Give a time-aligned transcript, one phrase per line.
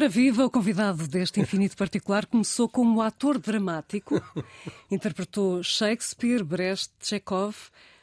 [0.00, 4.18] Ora viva, o convidado deste Infinito Particular começou como ator dramático,
[4.90, 7.54] interpretou Shakespeare, Brecht, Chekhov,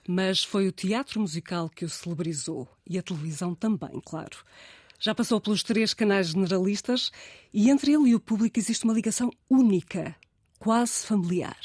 [0.07, 4.37] mas foi o teatro musical que o celebrizou e a televisão também, claro.
[4.99, 7.11] Já passou pelos três canais generalistas
[7.51, 10.15] e entre ele e o público existe uma ligação única,
[10.59, 11.57] quase familiar.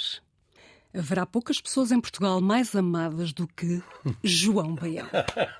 [0.95, 3.82] Haverá poucas pessoas em Portugal mais amadas do que
[4.23, 5.09] João Baião.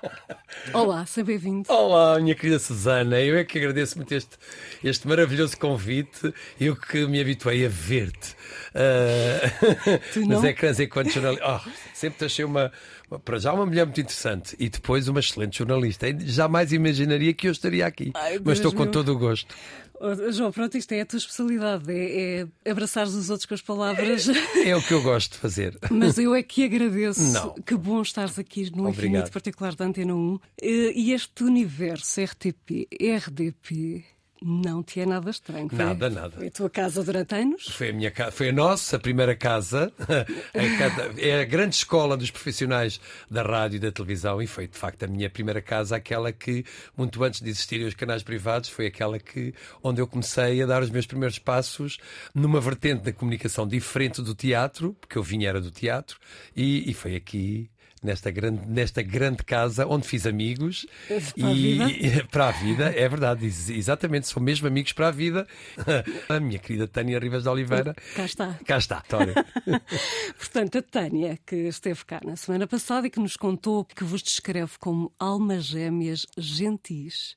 [0.71, 1.73] Olá, seja bem-vindo.
[1.73, 3.19] Olá, minha querida Susana.
[3.19, 4.37] Eu é que agradeço muito este,
[4.83, 6.31] este maravilhoso convite.
[6.59, 8.35] Eu que me habituei a ver-te
[8.75, 11.63] uh, nos ecrãs enquanto jornalista.
[11.65, 12.71] Oh, sempre te achei uma,
[13.19, 16.07] para já uma mulher muito interessante e depois uma excelente jornalista.
[16.19, 19.53] Jamais imaginaria que eu estaria aqui, Ai, mas estou com todo o gosto.
[19.99, 23.61] Oh, João, pronto, isto é a tua especialidade, é, é abraçar os outros com as
[23.61, 24.27] palavras.
[24.27, 25.77] É, é, o que eu gosto de fazer.
[25.89, 27.21] Mas eu é que agradeço.
[27.31, 27.53] Não.
[27.53, 29.05] Que bom estares aqui no Obrigado.
[29.05, 30.39] Infinito Particular da Antena 1.
[30.61, 34.03] E este universo RTP, RDP,
[34.43, 35.69] não te é nada estranho.
[35.69, 36.31] Foi, nada, nada.
[36.31, 37.65] Foi a tua casa durante anos?
[37.69, 39.91] Foi a minha casa, foi a nossa primeira casa.
[41.17, 42.99] é a grande escola dos profissionais
[43.29, 46.65] da rádio e da televisão e foi de facto a minha primeira casa, aquela que,
[46.95, 50.83] muito antes de existirem os canais privados, foi aquela que onde eu comecei a dar
[50.83, 51.97] os meus primeiros passos
[52.33, 56.19] numa vertente da comunicação diferente do teatro, porque eu vinha era do teatro,
[56.55, 57.69] e, e foi aqui
[58.03, 62.27] nesta grande, nesta grande casa onde fiz amigos para e a vida.
[62.31, 65.47] para a vida, é verdade, exatamente, são mesmo amigos para a vida.
[66.29, 67.95] A minha querida Tânia Rivas de Oliveira.
[68.15, 68.59] Cá está.
[68.65, 69.33] Cá está, Tória.
[70.37, 74.21] Portanto, a Tânia, que esteve cá na semana passada e que nos contou que vos
[74.21, 77.35] descreve como almas gêmeas gentis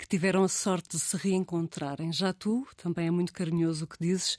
[0.00, 2.10] que tiveram a sorte de se reencontrarem.
[2.10, 4.38] Já tu, também é muito carinhoso o que dizes,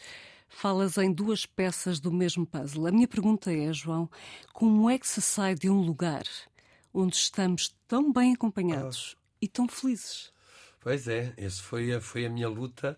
[0.51, 2.85] falas em duas peças do mesmo puzzle.
[2.85, 4.09] A minha pergunta é, João,
[4.53, 6.23] como é que se sai de um lugar
[6.93, 9.21] onde estamos tão bem acompanhados ah.
[9.41, 10.31] e tão felizes?
[10.81, 12.97] Pois é, essa foi a, foi a minha luta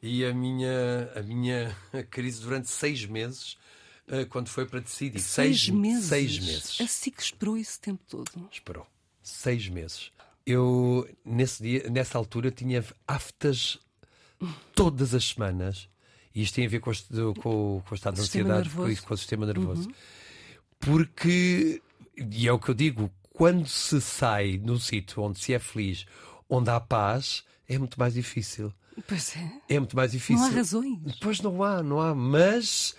[0.00, 1.76] e a minha, a minha
[2.10, 3.58] crise durante seis meses
[4.08, 5.20] eh, quando foi para decidir.
[5.20, 6.04] Seis, seis meses?
[6.06, 6.80] Seis meses.
[6.80, 8.48] Assim que esperou esse tempo todo?
[8.50, 8.86] Esperou.
[9.22, 10.10] Seis meses.
[10.46, 13.78] Eu, nesse dia, nessa altura, tinha aftas
[14.74, 15.88] todas as semanas
[16.36, 19.14] e isto tem a ver com, o, com, com o estado de ansiedade, com, com,
[19.14, 19.88] o sistema nervoso.
[19.88, 19.94] Uhum.
[20.78, 21.80] Porque,
[22.14, 26.04] e é o que eu digo, quando se sai num sítio onde se é feliz,
[26.46, 28.70] onde há paz, é muito mais difícil.
[29.08, 29.50] Pois é.
[29.76, 30.42] É muito mais difícil.
[30.42, 30.98] Não há razões.
[31.22, 32.14] Pois não há, não há.
[32.14, 32.94] Mas,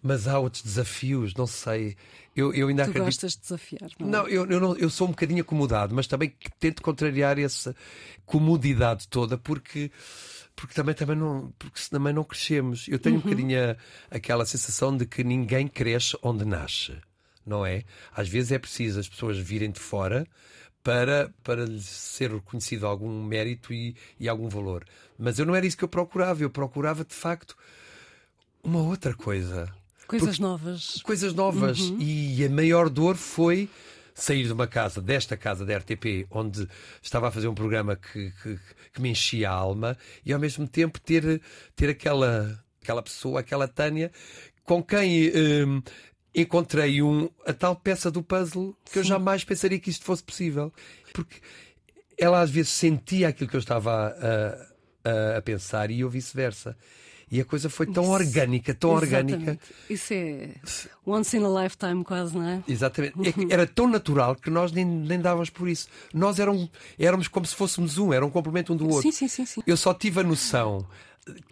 [0.00, 1.96] mas há outros desafios, não sei.
[2.36, 3.06] Eu, eu ainda tu acredito...
[3.06, 4.10] gostas de desafiar, não, é?
[4.10, 7.74] não, eu, eu, não, eu sou um bocadinho acomodado, mas também tento contrariar essa
[8.24, 9.90] comodidade toda, porque
[10.56, 12.88] porque também, também não, porque também não crescemos.
[12.88, 13.20] Eu tenho uhum.
[13.20, 13.76] um bocadinho a,
[14.10, 16.96] aquela sensação de que ninguém cresce onde nasce,
[17.44, 17.84] não é?
[18.10, 20.26] Às vezes é preciso as pessoas virem de fora
[20.82, 24.84] para, para ser reconhecido algum mérito e, e algum valor.
[25.18, 27.54] Mas eu não era isso que eu procurava, eu procurava de facto
[28.64, 29.68] uma outra coisa.
[30.06, 31.02] Coisas porque, novas.
[31.02, 31.80] Coisas novas.
[31.80, 31.98] Uhum.
[32.00, 33.68] E a maior dor foi
[34.16, 36.66] sair de uma casa, desta casa da RTP, onde
[37.02, 38.58] estava a fazer um programa que, que,
[38.94, 41.40] que me enchia a alma, e ao mesmo tempo ter,
[41.76, 44.10] ter aquela, aquela pessoa, aquela Tânia,
[44.64, 45.82] com quem hum,
[46.34, 48.98] encontrei um, a tal peça do puzzle que Sim.
[49.00, 50.72] eu jamais pensaria que isto fosse possível.
[51.12, 51.36] Porque
[52.18, 56.74] ela às vezes sentia aquilo que eu estava a, a, a pensar e eu vice-versa.
[57.28, 58.12] E a coisa foi tão Isso.
[58.12, 59.34] orgânica, tão Exatamente.
[59.34, 59.60] orgânica.
[59.90, 60.50] Isso é
[61.04, 62.62] once in a lifetime, quase, não é?
[62.68, 63.14] Exatamente.
[63.18, 65.88] É era tão natural que nós nem, nem dávamos por isso.
[66.14, 69.02] Nós éramos, éramos como se fôssemos um, era um complemento um do outro.
[69.02, 69.62] Sim, sim, sim, sim.
[69.66, 70.86] Eu só tive a noção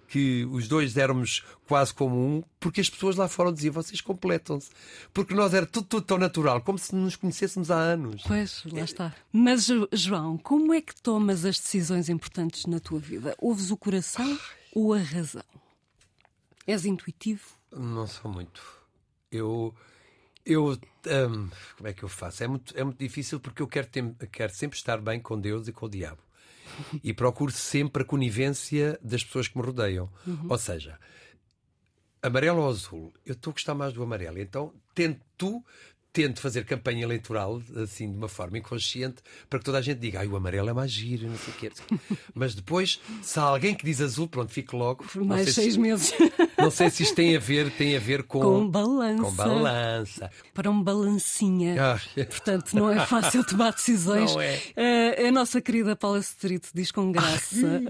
[0.06, 4.70] que os dois éramos quase como um, porque as pessoas lá fora diziam vocês completam-se.
[5.12, 8.22] Porque nós era tudo, tudo tão natural, como se nos conhecêssemos há anos.
[8.24, 9.12] Pois, lá está.
[9.32, 13.34] Mas, João, como é que tomas as decisões importantes na tua vida?
[13.38, 14.38] Ouves o coração
[14.72, 15.42] ou a razão?
[16.66, 17.44] És intuitivo?
[17.72, 18.62] Não sou muito.
[19.30, 19.74] Eu.
[20.44, 20.78] Eu.
[21.06, 22.44] Um, como é que eu faço?
[22.44, 25.68] É muito, é muito difícil porque eu quero, ter, quero sempre estar bem com Deus
[25.68, 26.22] e com o diabo.
[27.02, 30.10] E procuro sempre a conivência das pessoas que me rodeiam.
[30.26, 30.46] Uhum.
[30.48, 30.98] Ou seja,
[32.22, 34.38] amarelo ou azul, eu estou a gostar mais do amarelo.
[34.38, 35.62] Então tento
[36.14, 39.16] tento fazer campanha eleitoral, assim, de uma forma inconsciente,
[39.50, 41.56] para que toda a gente diga, ai, o amarelo é mais giro, não sei o
[41.56, 41.72] quê.
[42.32, 45.04] Mas depois, se há alguém que diz azul, pronto, fico logo.
[45.04, 46.14] Por mais seis se, meses.
[46.56, 48.40] Não sei se isto tem a ver, tem a ver com...
[48.40, 49.22] Com balança.
[49.24, 50.30] Com balança.
[50.54, 51.74] Para um balancinha.
[51.82, 52.00] Ah.
[52.26, 54.32] Portanto, não é fácil tomar decisões.
[54.32, 54.62] Não é.
[54.76, 57.82] Uh, a nossa querida Paula Street diz com graça.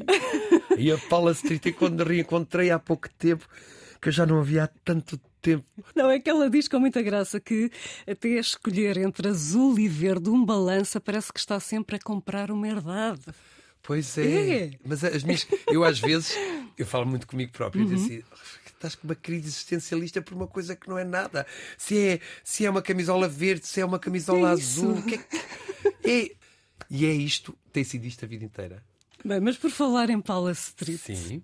[0.78, 3.46] e a Paula Street, quando reencontrei há pouco tempo,
[4.00, 5.64] que eu já não havia há tanto tempo tempo.
[5.94, 7.70] Não, é que ela diz com muita graça que
[8.06, 12.66] até escolher entre azul e verde um balança parece que está sempre a comprar uma
[12.66, 13.22] herdade.
[13.82, 14.64] Pois é.
[14.64, 14.70] É.
[14.84, 15.46] Mas as minhas.
[15.70, 16.34] Eu às vezes.
[16.78, 17.92] Eu falo muito comigo próprio Uhum.
[17.92, 18.22] e assim.
[18.66, 21.46] Estás com uma crise existencialista por uma coisa que não é nada.
[21.78, 24.92] Se é, se é uma camisola verde, se é uma camisola É azul.
[24.98, 25.36] o Que é, que-
[26.10, 26.36] é-
[26.90, 28.82] E é isto, tem sido isto a vida inteira.
[29.24, 31.42] Bem, mas por falar em Paula Street, Sim.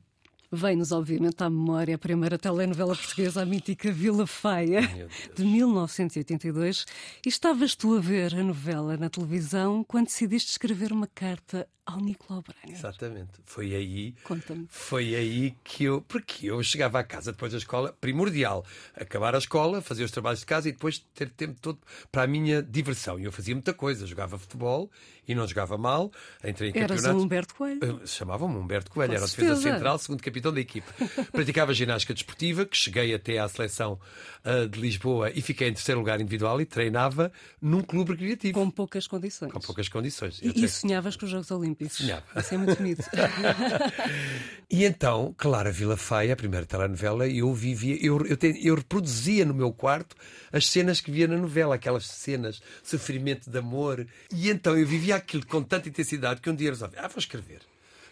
[0.52, 5.12] Vem-nos obviamente à memória a primeira telenovela portuguesa, a mítica Vila Deus.
[5.36, 6.86] de 1982.
[7.24, 11.98] E estavas tu a ver a novela na televisão quando decidiste escrever uma carta ao
[12.00, 12.72] Nicolau Braga.
[12.72, 13.32] Exatamente.
[13.44, 14.14] Foi aí.
[14.22, 14.66] Conta-me.
[14.68, 16.00] Foi aí que eu.
[16.02, 18.64] Porque eu chegava à casa depois da escola, primordial,
[18.94, 21.78] acabar a escola, fazer os trabalhos de casa e depois ter tempo todo
[22.12, 23.18] para a minha diversão.
[23.18, 24.06] E eu fazia muita coisa.
[24.06, 24.88] Jogava futebol
[25.26, 26.12] e não jogava mal.
[26.44, 27.24] Entrei em Eras o campeonatos.
[27.24, 28.00] Humberto Coelho.
[28.06, 29.74] Chamavam-me Humberto Coelho, Com era o defesa certeza.
[29.74, 30.86] central, segundo capitão da equipe.
[31.32, 34.00] Praticava ginástica desportiva, que cheguei até à seleção
[34.44, 38.54] ah, de Lisboa e fiquei em terceiro lugar individual e treinava num clube recreativo.
[38.54, 39.52] Com poucas condições.
[39.52, 40.40] Com poucas condições.
[40.42, 41.98] E, e sonhavas com os Jogos Olímpicos.
[41.98, 42.24] Sonhava.
[42.36, 43.04] Isso é muito bonito.
[44.72, 48.76] E então, claro, a Vila Faia, a primeira telenovela, eu vivia, eu, eu, te- eu
[48.76, 50.14] reproduzia no meu quarto
[50.52, 54.06] as cenas que via na novela, aquelas cenas de sofrimento de amor.
[54.32, 57.62] E então eu vivia aquilo com tanta intensidade que um dia resolvi, ah, vou escrever.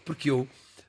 [0.04, 0.48] Porque eu,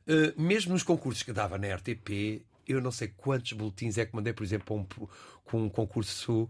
[0.10, 4.16] eh, mesmo nos concursos que dava na RTP, eu não sei quantos boletins é que
[4.16, 5.08] mandei, por exemplo, um,
[5.44, 6.50] com um concurso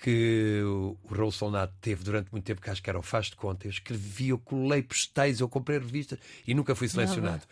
[0.00, 3.36] que o Raul Solnato teve durante muito tempo, que acho que era o Faz de
[3.36, 3.66] Conta.
[3.66, 7.42] Eu escrevi, eu colei postais, eu comprei revistas e nunca fui selecionado.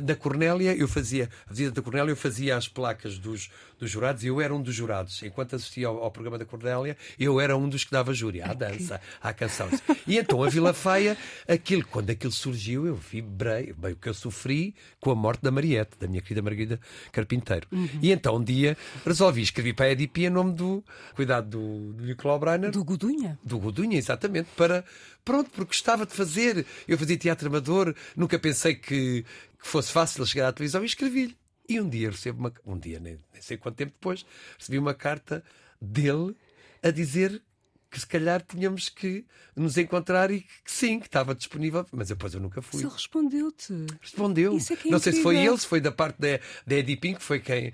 [0.00, 4.22] Da Cornélia, eu fazia, a visita da Cornélia, eu fazia as placas dos, dos jurados
[4.22, 5.22] e eu era um dos jurados.
[5.22, 8.52] Enquanto assistia ao, ao programa da Cornélia, eu era um dos que dava júri à
[8.52, 9.68] dança, à canção.
[10.06, 11.16] E então a Vila Faia,
[11.48, 15.50] aquilo, quando aquilo surgiu, eu vibrei, bem, o que eu sofri com a morte da
[15.50, 16.80] Mariette, da minha querida Margarida
[17.10, 17.66] Carpinteiro.
[18.00, 22.04] E então um dia resolvi escrever para a EDP em nome do cuidado do, do
[22.04, 23.38] Nicolau Breiner, Do Godunha.
[23.42, 24.84] do Godunha, exatamente, para.
[25.24, 26.64] Pronto, porque gostava de fazer.
[26.86, 31.36] Eu fazia teatro amador, nunca pensei que, que fosse fácil chegar à televisão e escrevi-lhe.
[31.68, 32.52] E um dia recebo uma.
[32.64, 34.24] Um dia, nem, nem sei quanto tempo depois,
[34.58, 35.42] recebi uma carta
[35.80, 36.36] dele
[36.82, 37.42] a dizer
[37.90, 39.24] que se calhar tínhamos que
[39.54, 42.82] nos encontrar e que, sim, que estava disponível, mas depois eu nunca fui.
[42.82, 43.72] Ele respondeu-te.
[44.00, 44.56] Respondeu.
[44.56, 45.52] Isso é que é não sei se foi incrível.
[45.54, 47.72] ele, se foi da parte da, da Eddie Pink, que foi quem,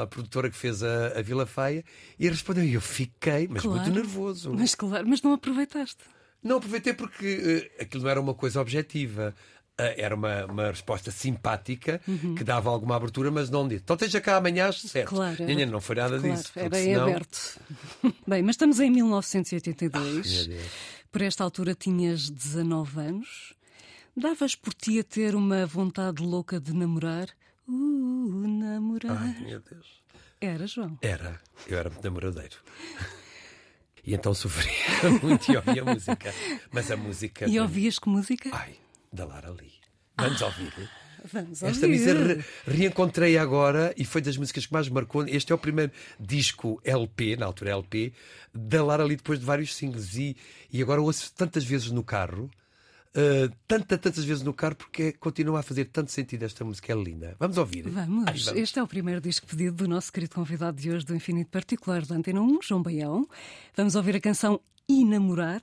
[0.00, 1.84] a produtora que fez a, a Vila Faia,
[2.18, 2.64] e respondeu.
[2.64, 3.94] E eu fiquei, mas muito Claro.
[3.94, 4.52] nervoso.
[4.54, 6.04] Mas claro, mas não aproveitaste.
[6.42, 9.34] Não aproveitei porque eh, aquilo não era uma coisa objetiva.
[9.78, 12.00] Ah, era uma, uma resposta simpática
[12.36, 13.82] que dava alguma abertura, mas não disse.
[13.82, 15.10] Então esteja cá amanhã às sete.
[15.10, 15.16] Uhum.
[15.16, 16.52] Claro, não foi nada Claro, disso.
[16.56, 17.60] era senão- aberto.
[18.26, 20.46] Bem, mas estamos em Ai, 1982.
[20.46, 20.70] meu Deus.
[21.12, 23.52] Por esta altura tinhas 19 anos.
[24.16, 27.28] Davas por ti a ter uma vontade louca de namorar?
[27.68, 29.18] Uh, namorar.
[29.20, 30.00] Ai, meu Deus.
[30.40, 30.98] Era, João.
[31.02, 31.38] Era.
[31.66, 32.56] Eu era muito namoradeiro.
[34.04, 34.72] E então sofria
[35.22, 36.32] muito e ouvia música.
[36.70, 37.46] Mas a música.
[37.46, 38.48] E ouvias que música?
[38.52, 38.76] Ai,
[39.12, 39.72] da Lara Lee.
[40.18, 40.72] Vamos ouvir.
[41.32, 41.98] Vamos Esta ouvir.
[41.98, 45.26] música re- reencontrei agora e foi das músicas que mais marcou.
[45.26, 48.12] Este é o primeiro disco LP, na altura LP,
[48.54, 50.14] da Lara Lee depois de vários singles.
[50.16, 50.36] E,
[50.72, 52.44] e agora ouço tantas vezes no carro,
[53.16, 56.92] uh, tanta, tantas vezes no carro, porque continua a fazer tanto sentido esta música.
[56.92, 57.34] É linda.
[57.40, 57.88] Vamos ouvir.
[57.88, 58.24] Vamos.
[58.28, 58.60] Ai, vamos.
[58.60, 62.06] Este é o primeiro disco pedido do nosso querido convidado de hoje do Infinito Particular
[62.06, 63.28] da Antena 1, João Baião.
[63.76, 65.60] Vamos ouvir a canção Enamorar,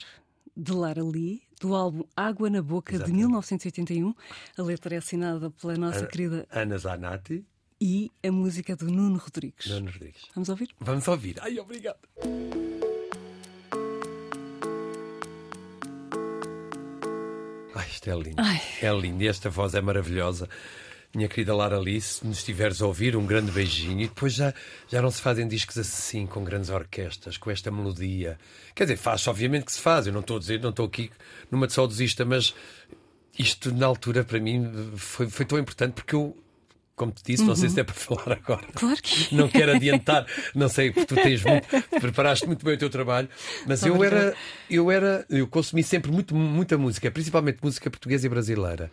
[0.55, 3.19] de Lara Lee, do álbum Água na Boca, de Exatamente.
[3.19, 4.13] 1981.
[4.57, 7.45] A letra é assinada pela nossa querida Ana Zanatti,
[7.79, 9.67] e a música do Nuno Rodrigues.
[9.67, 10.23] Nuno Rodrigues.
[10.35, 10.69] Vamos ouvir?
[10.79, 11.37] Vamos ouvir.
[11.41, 11.99] Ai, obrigado.
[17.73, 18.41] Ai, isto é lindo.
[18.41, 18.61] Ai.
[18.81, 19.23] É lindo.
[19.23, 20.49] E esta voz é maravilhosa.
[21.15, 24.01] Minha querida Lara Alice, se nos estiveres a ouvir, um grande beijinho.
[24.01, 24.51] E depois já,
[24.89, 28.39] já não se fazem discos assim, com grandes orquestras, com esta melodia.
[28.73, 30.07] Quer dizer, faz obviamente que se faz.
[30.07, 31.11] Eu não estou a dizer, não estou aqui
[31.51, 32.55] numa de saudosista, mas
[33.37, 36.35] isto na altura para mim foi, foi tão importante porque eu,
[36.95, 38.65] como te disse, não sei se é para falar agora.
[38.73, 41.67] Claro que Não quero adiantar, não sei, porque tu tens muito,
[42.01, 43.29] preparaste muito bem o teu trabalho,
[43.67, 44.35] mas eu era,
[44.67, 48.91] eu era, eu consumi sempre muito, muita música, principalmente música portuguesa e brasileira.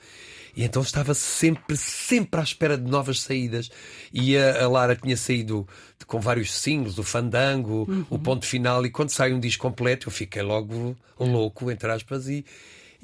[0.57, 3.71] E então estava sempre, sempre à espera de novas saídas.
[4.13, 5.67] E a, a Lara tinha saído
[6.07, 10.13] com vários singles, o Fandango, o Ponto Final, e quando sai um disco completo eu
[10.13, 12.45] fiquei logo louco, entre aspas, e,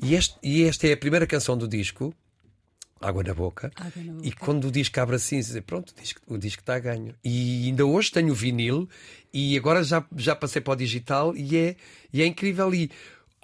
[0.03, 2.15] e, este, e esta é a primeira canção do disco,
[3.01, 3.71] Água na boca.
[3.77, 6.77] Água na E quando o disco abre assim, dizer, pronto, o disco, o disco está
[6.77, 7.15] a ganho.
[7.23, 8.89] E ainda hoje tenho o vinil
[9.33, 11.77] e agora já, já passei para o digital e é,
[12.13, 12.75] e é incrível.
[12.75, 12.91] E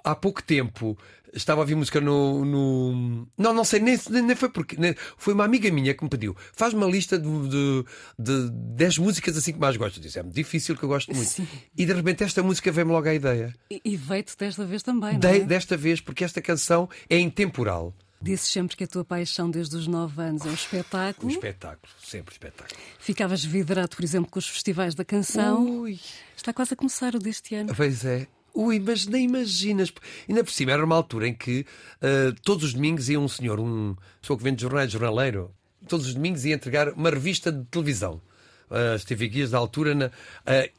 [0.03, 0.97] há pouco tempo
[1.33, 2.45] estava a ouvir música no.
[2.45, 3.27] no...
[3.37, 4.75] Não, não sei, nem, nem foi porque.
[4.77, 7.85] nem- Foi uma amiga minha que me pediu: faz uma lista de, de,
[8.17, 9.97] de 10 músicas assim que mais gosto.
[9.97, 11.29] Eu disse: é difícil que eu gosto muito.
[11.29, 11.47] Sim.
[11.77, 13.53] E de repente esta música veio-me logo à ideia.
[13.69, 15.39] E, e veio-te desta vez também, não De- é?
[15.39, 17.93] Desta vez, porque esta canção é intemporal.
[18.21, 21.27] Disse sempre que a tua paixão desde os 9 anos é o espetáculo.
[21.27, 22.79] O espetáculo, sempre espetáculo.
[22.97, 25.81] Ficavas vidrado, por exemplo, com os festivais da canção.
[25.81, 25.99] Ui.
[26.37, 27.73] Está quase a começar o deste ano.
[27.75, 28.25] Pois é.
[28.53, 29.91] Ui, mas nem imaginas.
[30.29, 31.65] Ainda por cima, era uma altura em que
[32.01, 35.51] uh, todos os domingos ia um senhor, um pessoa que vende jornais, jornaleiro,
[35.87, 38.21] todos os domingos ia entregar uma revista de televisão.
[38.69, 40.11] Uh, estive aqui da altura, na, uh,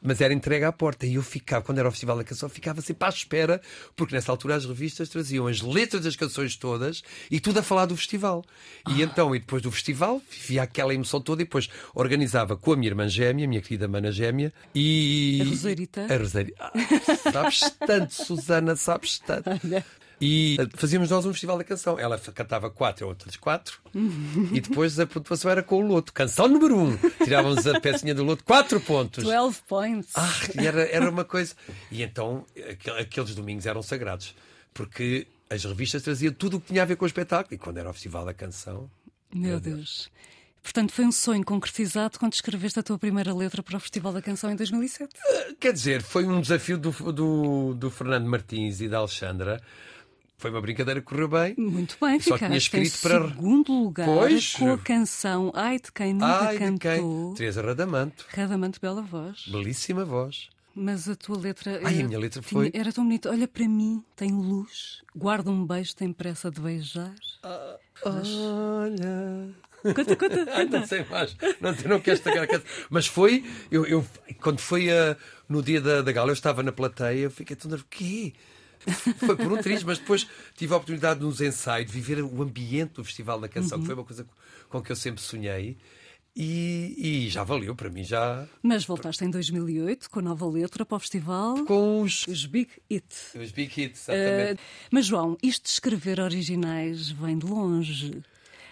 [0.03, 1.07] mas era entregue à porta.
[1.07, 3.61] E eu ficava, quando era o Festival da Canção, ficava sempre à espera,
[3.95, 7.87] porque nessa altura as revistas traziam as letras das canções todas e tudo a falar
[7.87, 8.45] do festival.
[8.89, 9.05] E ah.
[9.05, 12.89] então, e depois do festival, vivia aquela emoção toda e depois organizava com a minha
[12.89, 15.41] irmã gêmea, a minha querida mana gêmea, e.
[15.43, 16.07] A Roserita.
[16.13, 16.65] A Roserita.
[16.65, 16.73] Ah,
[17.33, 19.51] sabes tanto, Susana, sabes tanto.
[19.51, 19.85] Olha.
[20.25, 21.99] E eh, fazíamos nós um festival da canção.
[21.99, 23.79] Ela cantava quatro, outras quatro.
[24.53, 26.15] e depois a pontuação era com o loto.
[26.15, 26.97] Canção número um.
[27.23, 29.23] Tirávamos a pecinha do loto, quatro pontos.
[29.23, 30.13] 12 points.
[30.15, 31.55] Ah, era, era uma coisa.
[31.91, 32.47] E então
[32.99, 34.35] aqueles domingos eram sagrados.
[34.73, 37.55] Porque as revistas traziam tudo o que tinha a ver com o espetáculo.
[37.55, 38.91] E quando era o festival da canção.
[39.31, 39.77] Meu, meu Deus.
[39.77, 40.11] Deus.
[40.63, 44.23] Portanto, foi um sonho concretizado quando escreveste a tua primeira letra para o Festival da
[44.23, 45.13] Canção em 2007?
[45.23, 49.61] Eh, quer dizer, foi um desafio do, do, do Fernando Martins e da Alexandra
[50.45, 51.55] foi uma brincadeira que correu bem.
[51.57, 54.53] Muito bem, Só tinha escrito para segundo lugar pois...
[54.53, 56.77] com a canção Ai de quem nunca Ai cantou.
[56.77, 57.35] De quem?
[57.35, 58.27] Teresa Radamanto.
[58.29, 59.47] Radamanto, bela voz.
[59.49, 60.51] Belíssima voz.
[60.75, 61.81] Mas a tua letra.
[61.83, 62.71] Ai, a minha letra foi.
[62.71, 63.31] Tinha, era tão bonita.
[63.31, 67.15] Olha para mim, tem luz, guarda um beijo, tem pressa de beijar.
[67.43, 69.55] Ah, olha.
[69.95, 71.35] Conta, conta, Ai, não sei mais.
[71.59, 72.61] Não, não quero estragar a
[72.91, 73.47] Mas foi.
[73.71, 74.07] Eu, eu,
[74.43, 75.17] quando foi uh,
[75.49, 77.71] no dia da, da gala, eu estava na plateia, eu fiquei tão.
[77.71, 78.35] O quê?
[79.19, 80.27] Foi por um triz, mas depois
[80.57, 83.83] tive a oportunidade nos ensaios de viver o ambiente do Festival da Canção, uhum.
[83.83, 84.27] que foi uma coisa
[84.69, 85.77] com que eu sempre sonhei.
[86.37, 88.45] E, e, já valeu, para mim já.
[88.61, 91.65] Mas voltaste em 2008 com a nova letra para o festival.
[91.65, 92.27] Com os.
[92.27, 93.35] Os Big Hits.
[93.37, 94.61] Os Big Hits, exatamente.
[94.61, 98.21] Uh, mas João, isto de escrever originais vem de longe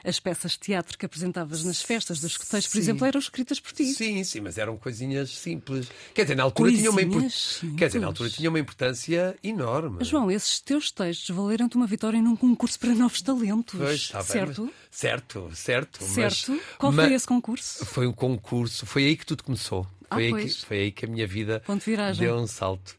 [0.05, 3.73] as peças de teatro que apresentavas nas festas dos escuteiros, por exemplo, eram escritas por
[3.73, 3.87] ti.
[3.87, 5.89] Sim, sim, mas eram coisinhas simples.
[6.15, 7.33] Quer dizer, na altura, tinha uma, import...
[7.77, 10.05] Quer dizer, na altura tinha uma importância enorme.
[10.05, 13.79] João, esses teus textos valeram-te uma vitória num concurso para novos talentos.
[13.79, 14.63] Pois, está certo?
[14.63, 14.99] Bem, mas...
[14.99, 16.05] Certo, certo.
[16.05, 16.53] Certo.
[16.53, 16.61] Mas...
[16.79, 17.13] Qual foi mas...
[17.13, 17.87] esse concurso?
[17.87, 19.87] Foi um concurso, foi aí que tudo começou.
[20.11, 22.97] Ah, foi, aí que, foi aí que a minha vida de deu um salto.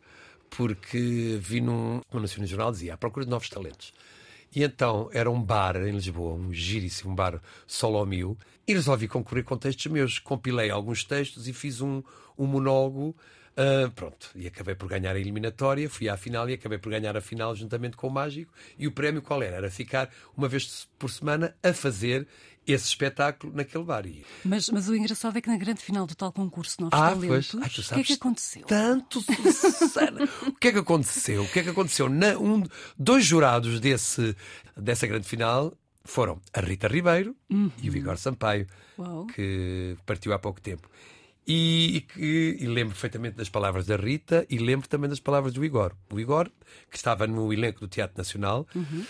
[0.50, 3.92] Porque vi num, num Nacional Jornal dizia à procura de novos talentos.
[4.56, 9.44] E então era um bar em Lisboa, um giríssimo um bar Solomil, e resolvi concorrer
[9.44, 10.20] com textos meus.
[10.20, 12.04] Compilei alguns textos e fiz um,
[12.38, 13.16] um monólogo.
[13.54, 17.16] Uh, pronto, e acabei por ganhar a eliminatória, fui à final e acabei por ganhar
[17.16, 18.52] a final juntamente com o Mágico.
[18.80, 19.58] E o prémio qual era?
[19.58, 22.28] Era ficar uma vez por semana a fazer
[22.66, 24.04] esse espetáculo naquele bar.
[24.44, 27.56] Mas, mas o engraçado é que na grande final do tal concurso Novos ah, Talentos,
[27.56, 28.66] Ai, o que é que aconteceu?
[28.66, 30.28] Tanto, Susana.
[30.48, 31.44] o que é que aconteceu?
[31.44, 32.10] O que é que aconteceu?
[32.10, 32.64] Na, um,
[32.98, 34.36] dois jurados desse,
[34.76, 37.72] dessa grande final foram a Rita Ribeiro uhum.
[37.82, 38.68] e o Vigor Sampaio,
[38.98, 39.28] Uau.
[39.28, 40.90] que partiu há pouco tempo.
[41.46, 45.64] E, que, e lembro perfeitamente das palavras da Rita e lembro também das palavras do
[45.66, 45.94] Igor.
[46.12, 46.50] O Igor,
[46.90, 49.06] que estava no elenco do Teatro Nacional, uhum.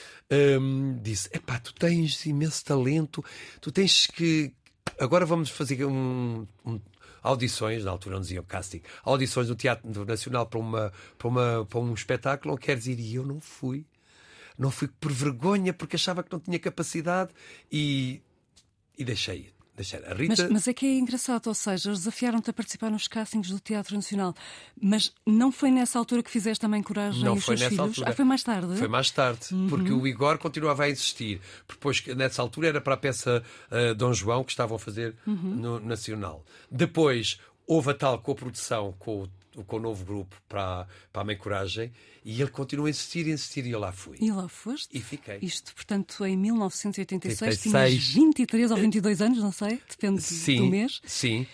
[0.60, 3.24] um, disse: Epá, tu tens imenso talento,
[3.62, 4.52] tu tens que.
[5.00, 6.80] Agora vamos fazer um, um
[7.22, 11.80] audições, na altura não diziam casting, audições no Teatro Nacional para, uma, para, uma, para
[11.80, 13.00] um espetáculo, não queres ir?
[13.00, 13.86] E eu não fui.
[14.58, 17.32] Não fui por vergonha, porque achava que não tinha capacidade
[17.72, 18.22] e,
[18.96, 20.04] e deixei deixar.
[20.06, 20.44] A Rita...
[20.44, 23.96] mas, mas é que é engraçado, ou seja, desafiaram-te a participar nos castings do Teatro
[23.96, 24.34] Nacional,
[24.80, 27.80] mas não foi nessa altura que fizeste também coragem não os foi nessa filhos?
[27.80, 28.10] Altura.
[28.10, 28.76] Ah, foi mais tarde?
[28.78, 29.68] Foi mais tarde, uhum.
[29.68, 31.42] porque o Igor continuava a insistir.
[31.68, 35.36] Depois, nessa altura, era para a peça uh, Dom João que estavam a fazer uhum.
[35.36, 36.46] no Nacional.
[36.70, 39.30] Depois, houve a tal coprodução com o
[39.68, 41.92] com o novo grupo para, para a Mãe Coragem
[42.26, 44.18] e ele continua a insistir, a insistir e eu lá fui.
[44.20, 44.98] E lá foste?
[44.98, 45.40] E fiquei.
[45.42, 51.02] Isto, portanto, em 1986, tinhas 23 ou 22 anos, não sei, depende sim, do mês.
[51.06, 51.46] Sim.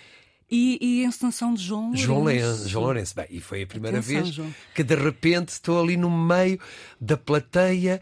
[0.49, 2.03] E, e a encenação de João Lourenço.
[2.03, 2.69] João Lourenço.
[2.69, 3.15] João Lourenço.
[3.15, 4.55] Bem, e foi a primeira Atenção, vez João.
[4.73, 6.59] que de repente estou ali no meio
[6.99, 8.01] da plateia,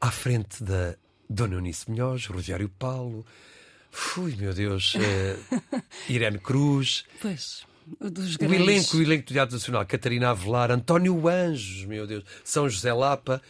[0.00, 0.96] à frente da
[1.28, 3.24] Dona Eunice Melhores, Rogério Paulo,
[3.94, 7.04] Fui, meu Deus, uh, Irene Cruz.
[7.20, 7.70] Pois
[8.00, 8.58] dos grandes...
[8.58, 12.92] O elenco, o elenco do Teatro Nacional, Catarina Avelar, António Anjos, meu Deus, São José
[12.92, 13.42] Lapa,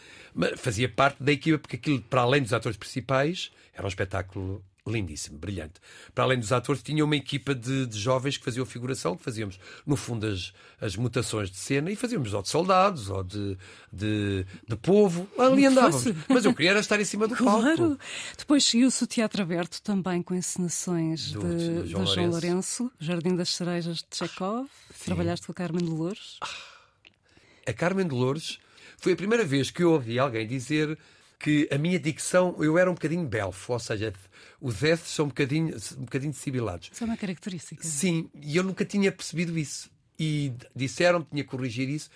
[0.57, 5.37] fazia parte da equipa, porque aquilo, para além dos atores principais, era um espetáculo lindíssimo,
[5.37, 5.75] brilhante.
[6.13, 9.59] Para além dos atores, tinha uma equipa de, de, jovens que faziam figuração, que fazíamos,
[9.85, 13.57] no fundo, as, as mutações de cena e fazíamos ou de soldados ou de,
[13.91, 15.27] de, de povo.
[15.37, 16.03] Ali andávamos.
[16.27, 17.61] Mas eu queria era estar em cima do claro.
[17.61, 17.77] palco.
[17.77, 17.99] Claro.
[18.37, 22.91] Depois seguiu-se o Teatro Aberto também com encenações do, de, João, João Lourenço.
[22.99, 24.67] Jardim das Cerejas de Chekhov.
[24.67, 26.39] Ah, Trabalhaste com a Carmen Dolores.
[27.65, 28.59] A Carmen Dolores
[28.97, 30.97] foi a primeira vez que eu ouvi alguém dizer
[31.43, 34.13] que a minha dicção, eu era um bocadinho belfo, ou seja,
[34.61, 36.89] os S são um bocadinho, um bocadinho sibilados.
[36.89, 37.83] Isso é uma característica.
[37.83, 39.91] Sim, e eu nunca tinha percebido isso.
[40.17, 42.09] E disseram-me que tinha que corrigir isso.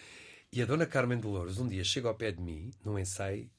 [0.49, 3.49] E a dona Carmen Dolores um dia chega ao pé de mim, num ensaio,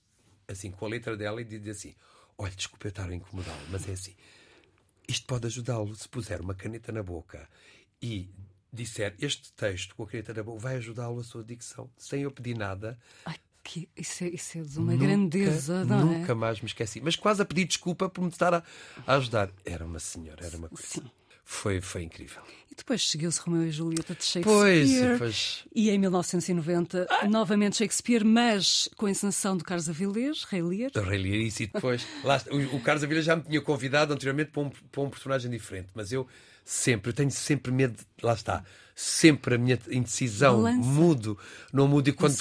[0.48, 1.94] assim, com a letra dela, e diz assim:
[2.38, 4.14] Olha, desculpe eu estar a incomodá-lo, mas é assim.
[5.06, 7.46] Isto pode ajudá-lo se puser uma caneta na boca
[8.00, 8.30] e
[8.72, 12.30] disser este texto com a caneta na boca, vai ajudá-lo a sua dicção, sem eu
[12.30, 12.98] pedir nada.
[13.26, 13.36] Ai,
[13.68, 16.18] que, isso, é, isso é de uma nunca, grandeza, não nunca é?
[16.20, 17.02] Nunca mais me esqueci.
[17.02, 18.62] Mas quase a pedir desculpa por me estar a,
[19.06, 19.50] a ajudar.
[19.62, 20.82] Era uma senhora, era uma coisa.
[20.82, 21.02] Sim.
[21.44, 22.42] Foi, foi incrível.
[22.70, 24.44] E depois seguiu-se Romeu e Julieta de Shakespeare.
[24.44, 25.64] Pois, pois.
[25.74, 27.28] E em 1990, ah.
[27.28, 30.90] novamente Shakespeare, mas com a encenação do Carlos Avilés, Rei Lear.
[30.94, 32.06] Rei Lear, isso e depois.
[32.24, 35.50] lá, o, o Carlos Avilés já me tinha convidado anteriormente para um, para um personagem
[35.50, 36.26] diferente, mas eu
[36.64, 38.64] sempre, eu tenho sempre medo, de, lá está,
[39.00, 40.88] sempre a minha indecisão, Balança.
[40.88, 41.38] mudo,
[41.72, 42.36] não mudo e quando,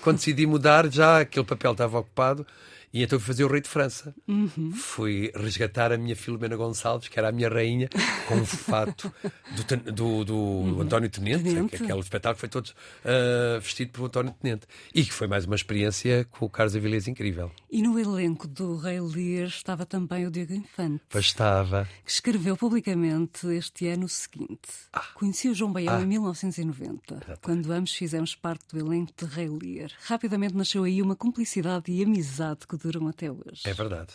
[0.00, 2.46] quando decidi mudar, já aquele papel estava ocupado
[2.92, 4.14] e então fui fazer o Rei de França.
[4.26, 4.72] Uhum.
[4.72, 7.88] Fui resgatar a minha Filomena Gonçalves, que era a minha rainha,
[8.26, 9.12] com um fato
[9.54, 10.80] do, do, do uhum.
[10.80, 11.76] António Tenente, Tenente.
[11.76, 14.66] Que, aquele espetáculo foi todo uh, vestido por António Tenente.
[14.94, 17.50] E que foi mais uma experiência com o Carlos Avilés incrível.
[17.70, 21.02] E no elenco do Rei Lear estava também o Diego Infante.
[21.10, 21.86] Pois estava.
[22.04, 25.04] Que escreveu publicamente este ano o seguinte: ah.
[25.14, 26.02] Conheci o João Baião ah.
[26.02, 27.40] em 1990, Exatamente.
[27.42, 29.90] quando ambos fizemos parte do elenco de Rei Lear.
[30.04, 33.62] Rapidamente nasceu aí uma cumplicidade e amizade que duram até hoje.
[33.64, 34.12] É verdade.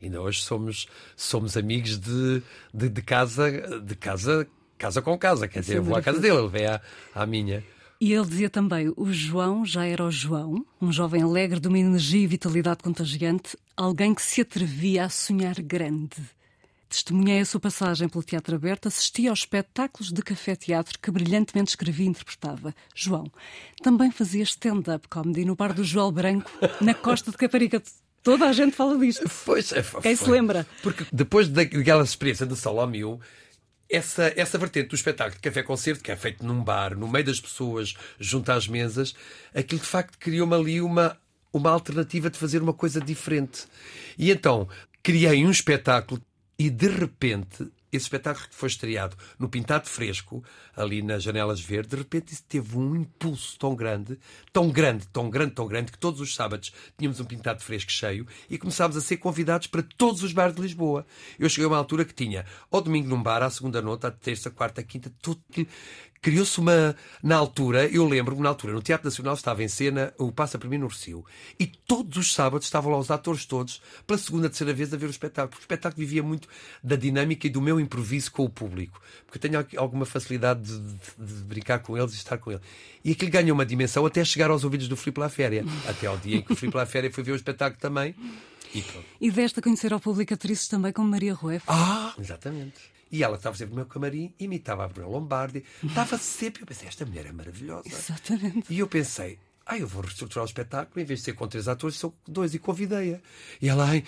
[0.00, 0.86] Ainda hoje somos,
[1.16, 5.48] somos amigos de, de, de casa, de casa, casa com casa.
[5.48, 6.80] Quer dizer, eu vou à casa dele, ele vem à,
[7.14, 7.64] à minha.
[8.00, 11.78] E ele dizia também: o João já era o João, um jovem alegre de uma
[11.78, 16.16] energia e vitalidade contagiante, alguém que se atrevia a sonhar grande.
[16.88, 22.06] Testemunhei a sua passagem pelo Teatro Aberto, assisti aos espetáculos de café-teatro que brilhantemente escrevia
[22.06, 22.74] e interpretava.
[22.94, 23.30] João
[23.82, 27.82] também fazia stand-up comedy no bar do João Branco, na costa de Caparica.
[28.22, 29.28] Toda a gente fala disto.
[29.44, 30.66] Pois, é, Quem se lembra?
[30.82, 33.20] Porque depois daquela experiência de Salomio,
[33.88, 37.40] essa, essa vertente do espetáculo de café-concerto, que é feito num bar, no meio das
[37.40, 39.14] pessoas, junto às mesas,
[39.54, 41.16] aquilo de facto criou-me ali uma,
[41.52, 43.64] uma alternativa de fazer uma coisa diferente.
[44.18, 44.68] E então
[45.02, 46.20] criei um espetáculo
[46.58, 50.44] e de repente esse espetáculo que foi estreado no Pintado Fresco,
[50.76, 54.18] ali nas Janelas Verdes, de repente isso teve um impulso tão grande,
[54.52, 58.26] tão grande, tão grande, tão grande, que todos os sábados tínhamos um Pintado Fresco cheio
[58.50, 61.06] e começámos a ser convidados para todos os bares de Lisboa.
[61.38, 64.10] Eu cheguei a uma altura que tinha ao domingo num bar, à segunda noite, à
[64.10, 65.40] terça, quarta, quinta, tudo
[66.20, 66.96] criou-se uma.
[67.22, 70.68] Na altura, eu lembro-me, na altura, no Teatro Nacional estava em cena o Passa para
[70.68, 71.24] mim no Recio.
[71.58, 75.06] E todos os sábados estavam lá os atores todos, pela segunda, terceira vez, a ver
[75.06, 75.50] o espetáculo.
[75.50, 76.48] Porque o espetáculo vivia muito
[76.82, 79.00] da dinâmica e do meu improviso com o público.
[79.24, 82.62] Porque eu tenho alguma facilidade de, de, de brincar com eles e estar com eles.
[83.04, 85.64] E aquilo ganhou uma dimensão até chegar aos ouvidos do Filipe La Féria.
[85.88, 88.14] até ao dia em que o Filipe La Féria foi ver o espetáculo também.
[88.74, 88.84] E,
[89.20, 91.64] e deste a conhecer ao público atrizes também como Maria Rueff.
[91.68, 92.95] Ah, exatamente.
[93.10, 96.62] E ela estava sempre no meu camarim, imitava a Bruna Lombardi, estava sempre.
[96.62, 97.88] Eu pensei, esta mulher é maravilhosa.
[97.88, 98.72] Exatamente.
[98.72, 101.68] E eu pensei, ah, eu vou reestruturar o espetáculo, em vez de ser com três
[101.68, 103.20] atores, sou dois, e convidei-a.
[103.60, 104.04] E ela, ai,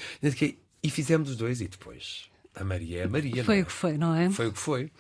[0.83, 2.29] e fizemos os dois, e depois.
[2.55, 3.45] A Maria é a Maria.
[3.45, 3.63] Foi é?
[3.63, 4.31] o que foi, não é?
[4.31, 4.91] Foi o que foi.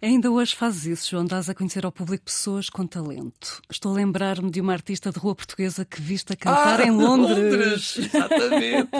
[0.00, 1.26] Ainda hoje fazes isso, João.
[1.26, 3.60] Dás a conhecer ao público pessoas com talento.
[3.70, 6.90] Estou a lembrar-me de uma artista de rua portuguesa que viste a cantar ah, em
[6.96, 7.36] Londres.
[7.36, 8.90] Londres, exatamente.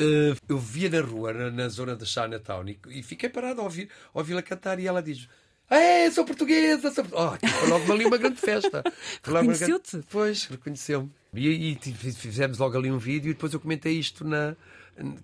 [0.00, 3.64] Uh, eu via na rua, na, na zona de Chinatown, e, e fiquei parado a
[3.64, 5.28] ouvir, ouvi-la cantar e ela diz.
[5.68, 6.90] É, sou portuguesa!
[6.90, 7.04] Sou...
[7.12, 8.82] Oh, foi logo ali uma grande festa.
[9.22, 9.92] Reconheceu-te?
[9.92, 10.06] Grande...
[10.10, 11.10] Pois, reconheceu-me.
[11.32, 14.56] E, e, fizemos logo ali um vídeo e depois eu comentei isto na,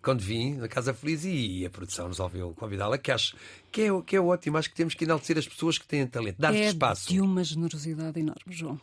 [0.01, 3.37] quando vim na Casa Feliz e a produção resolveu convidá-la, que acho
[3.73, 4.57] que é, que é ótimo.
[4.57, 7.09] Acho que temos que enaltecer as pessoas que têm talento, dar-lhes é espaço.
[7.09, 8.81] de uma generosidade enorme, João.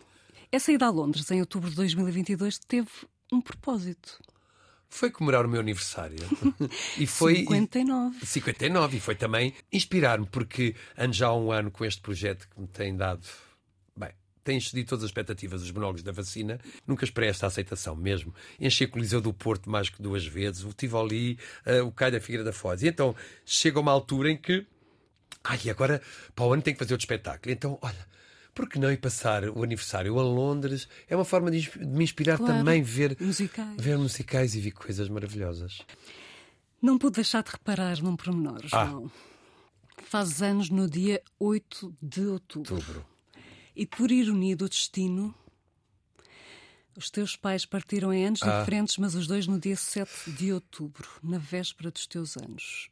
[0.51, 2.89] Essa ida a Londres em outubro de 2022 teve
[3.31, 4.19] um propósito
[4.93, 6.17] foi comemorar o meu aniversário.
[6.97, 8.25] e foi 59.
[8.25, 12.61] 59 e foi também inspirar-me porque ando já há um ano com este projeto que
[12.61, 13.25] me tem dado
[13.97, 14.11] bem,
[14.43, 16.59] tem excedido todas as expectativas, os monólogos da vacina.
[16.85, 18.33] Nunca esperei esta aceitação mesmo.
[18.59, 22.19] Enchi o Coliseu do Porto mais que duas vezes, o Tivoli, uh, o Caio da
[22.19, 22.83] Figueira da Foz.
[22.83, 24.65] E então chega uma altura em que.
[25.43, 26.01] Ai, agora
[26.35, 27.51] para o ano tem que fazer outro espetáculo.
[27.51, 28.12] Então, olha,
[28.53, 30.87] por que não ir passar o aniversário a Londres?
[31.07, 33.75] É uma forma de, me inspirar claro, também, ver musicais.
[33.77, 35.81] ver musicais e ver coisas maravilhosas.
[36.81, 38.85] Não pude deixar de reparar num pormenor, ah.
[38.85, 39.11] João.
[39.11, 40.01] Ah.
[40.03, 42.75] Faz anos no dia 8 de outubro.
[42.75, 43.05] outubro.
[43.75, 45.33] E por ironia do destino,
[46.95, 48.59] os teus pais partiram em anos ah.
[48.59, 52.89] diferentes, mas os dois no dia 7 de outubro, na véspera dos teus anos.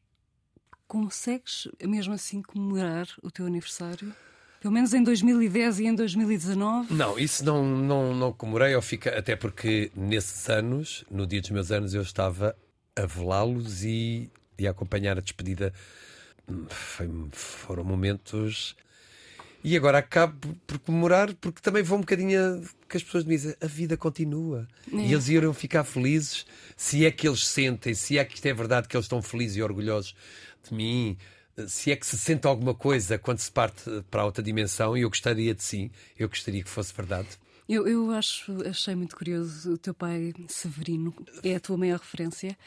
[0.88, 4.14] Consegues mesmo assim comemorar o teu aniversário?
[4.62, 6.94] Pelo menos em 2010 e em 2019?
[6.94, 11.50] Não, isso não, não, não comemorei, ou fica, até porque nesses anos, no dia dos
[11.50, 12.56] meus anos, eu estava
[12.96, 15.74] a velá-los e, e a acompanhar a despedida.
[16.70, 18.76] Foi, foram momentos.
[19.64, 23.56] E agora acabo por comemorar, porque também vou um bocadinho que as pessoas me dizem
[23.60, 24.68] a vida continua.
[24.94, 24.96] É.
[24.96, 26.46] E eles iriam ficar felizes
[26.78, 29.58] se é que eles sentem, se é que isto é verdade que eles estão felizes
[29.58, 30.16] e orgulhosos
[30.68, 31.18] de mim,
[31.68, 35.10] se é que se sente alguma coisa quando se parte para outra dimensão, e eu
[35.10, 37.30] gostaria de sim, eu gostaria que fosse verdade.
[37.70, 42.58] Eu, eu acho, achei muito curioso o teu pai Severino, é a tua maior referência,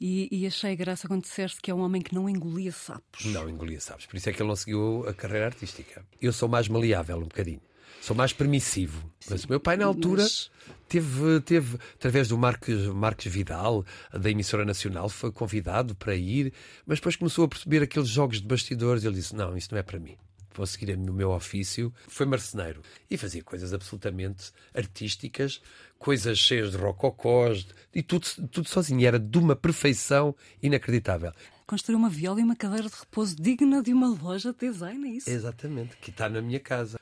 [0.00, 3.24] e, e, achei graça quando disseste que é um homem que não engolia sapos.
[3.24, 6.04] Não engolia sapos, por isso é que ele não seguiu a carreira artística.
[6.20, 7.62] Eu sou mais maleável um bocadinho,
[8.00, 9.10] sou mais permissivo.
[9.28, 10.50] Mas o meu pai, na altura, Mas...
[10.88, 16.52] teve, teve, através do Marques, Marques Vidal, da emissora nacional, foi convidado para ir,
[16.86, 19.78] mas depois começou a perceber aqueles jogos de bastidores e ele disse: Não, isso não
[19.78, 20.16] é para mim
[20.54, 25.62] vou seguir o meu ofício, foi marceneiro e fazia coisas absolutamente artísticas,
[25.98, 29.06] coisas cheias de rococós e tudo, tudo sozinho.
[29.06, 31.32] Era de uma perfeição inacreditável.
[31.66, 35.12] Construiu uma viola e uma cadeira de repouso digna de uma loja de design, é
[35.12, 35.30] isso?
[35.30, 36.98] Exatamente, que está na minha casa.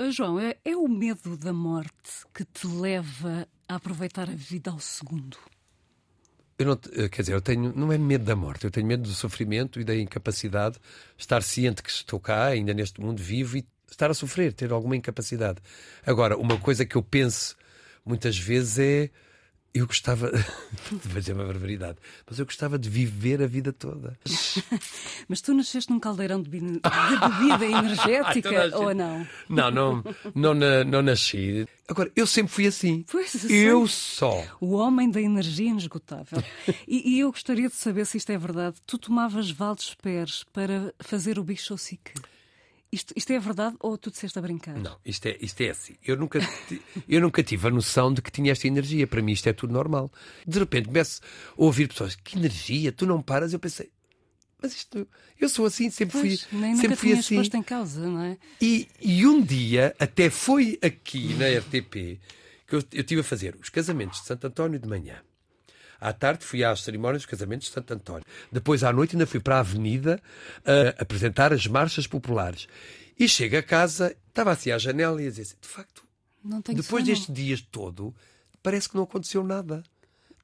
[0.00, 4.70] Uh, João, é, é o medo da morte que te leva a aproveitar a vida
[4.70, 5.36] ao segundo?
[6.60, 9.02] eu não, eh, quer dizer, eu tenho, não é medo da morte, eu tenho medo
[9.02, 10.78] do sofrimento e da incapacidade,
[11.16, 14.94] estar ciente que estou cá, ainda neste mundo vivo e estar a sofrer, ter alguma
[14.94, 15.58] incapacidade.
[16.04, 17.56] Agora, uma coisa que eu penso
[18.04, 19.10] muitas vezes é
[19.72, 20.30] eu gostava,
[21.04, 24.18] vai dizer uma barbaridade, mas eu gostava de viver a vida toda.
[25.28, 29.26] mas tu nasceste num caldeirão de, bebida energética ou não?
[29.48, 30.04] Não, não,
[30.34, 31.66] não, não, não nasci.
[31.88, 33.04] Agora, eu sempre fui assim.
[33.10, 34.44] Pois, eu só.
[34.60, 36.42] O homem da energia inesgotável.
[36.86, 38.76] e, e, eu gostaria de saber se isto é verdade.
[38.86, 42.12] Tu tomavas Valdes Pérez para fazer o bicho sique?
[42.92, 44.76] Isto, isto é verdade ou tu disseste a brincar?
[44.76, 45.94] Não, isto é, isto é assim.
[46.04, 46.40] Eu nunca,
[47.08, 49.06] eu nunca tive a noção de que tinha esta energia.
[49.06, 50.10] Para mim isto é tudo normal.
[50.44, 53.52] De repente começo a ouvir pessoas, que energia, tu não paras.
[53.52, 53.90] Eu pensei,
[54.60, 55.06] mas isto,
[55.38, 57.40] eu sou assim, sempre pois, fui, nem sempre fui assim.
[57.54, 58.36] em causa, não é?
[58.60, 62.20] E, e um dia, até foi aqui na RTP,
[62.66, 65.16] que eu, eu tive a fazer os casamentos de Santo António de manhã.
[66.00, 68.24] À tarde fui às cerimónias dos casamentos de Santo António.
[68.50, 70.20] Depois, à noite, ainda fui para a Avenida
[70.64, 72.66] a apresentar as marchas populares.
[73.18, 76.02] E chego a casa, estava assim à janela e ia dizer assim, de facto,
[76.74, 78.14] depois destes dias todo,
[78.62, 79.82] parece que não aconteceu nada.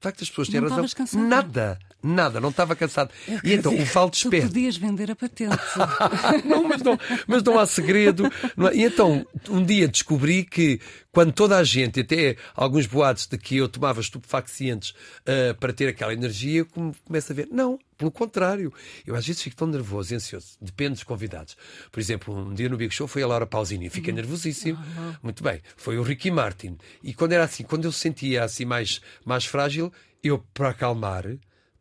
[0.07, 0.87] Facto, as pessoas têm não razão.
[0.95, 1.27] Cansado.
[1.27, 3.11] Nada, nada, não estava cansado.
[3.43, 5.57] E então o Val Tu podias vender a patente.
[6.47, 8.31] não, mas não, mas não há segredo.
[8.57, 8.75] Não há...
[8.75, 13.57] E então, um dia descobri que quando toda a gente, até alguns boatos de que
[13.57, 18.73] eu tomava estupefacientes uh, para ter aquela energia, como começo a ver, não, pelo contrário.
[19.07, 21.57] Eu às vezes fico tão nervoso e ansioso, depende dos convidados.
[21.91, 24.17] Por exemplo, um dia no Big Show foi a Laura Pausini, fiquei uhum.
[24.17, 24.79] nervosíssimo.
[24.79, 25.15] Uhum.
[25.23, 26.77] Muito bem, foi o Ricky Martin.
[27.03, 31.25] E quando era assim, quando eu sentia assim mais, mais frágil, eu, para acalmar,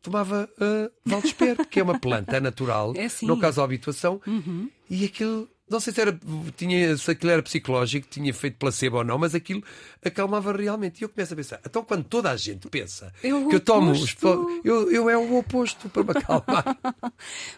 [0.01, 3.25] tomava uh, Valdesper, que é uma planta natural, é assim.
[3.25, 4.69] não causa habituação, uhum.
[4.89, 6.19] e aquilo não sei se, era,
[6.56, 9.63] tinha, se aquilo era psicológico, tinha feito placebo ou não, mas aquilo
[10.04, 11.01] acalmava realmente.
[11.01, 13.91] E eu começo a pensar, então quando toda a gente pensa é que eu tomo
[13.91, 14.15] os,
[14.63, 16.78] eu, eu é o oposto para me acalmar.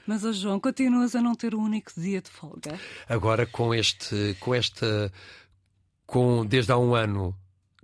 [0.07, 2.79] mas, oh João, continuas a não ter o um único dia de folga?
[3.09, 5.11] Agora com este, com esta,
[6.05, 7.35] com, desde há um ano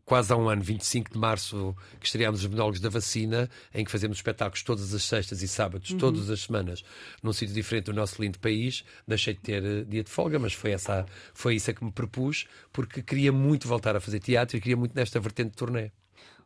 [0.05, 3.91] quase há um ano, 25 de março, que estreámos os monólogos da vacina, em que
[3.91, 5.97] fazemos espetáculos todas as sextas e sábados, uhum.
[5.97, 6.83] todas as semanas,
[7.21, 8.83] num sítio diferente do nosso lindo país.
[9.07, 11.91] Deixei de ter uh, dia de folga, mas foi, essa, foi isso a que me
[11.91, 15.91] propus, porque queria muito voltar a fazer teatro e queria muito nesta vertente de turnê.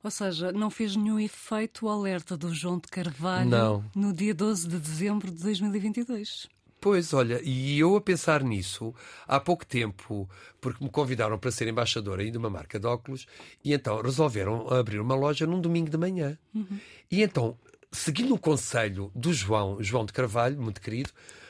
[0.04, 3.86] Ou seja, não fez nenhum efeito o alerta do João de Carvalho não.
[3.96, 6.48] no dia 12 de dezembro de 2022.
[6.80, 8.94] Pois, olha, e eu a pensar nisso
[9.28, 10.30] há pouco tempo,
[10.62, 13.26] porque me convidaram para ser embaixador aí de uma marca de óculos,
[13.64, 16.38] e então resolveram abrir uma loja num domingo de manhã.
[16.54, 16.80] Uhum.
[17.10, 17.58] E então,
[17.92, 21.10] seguindo o conselho do João, João de Carvalho, muito querido,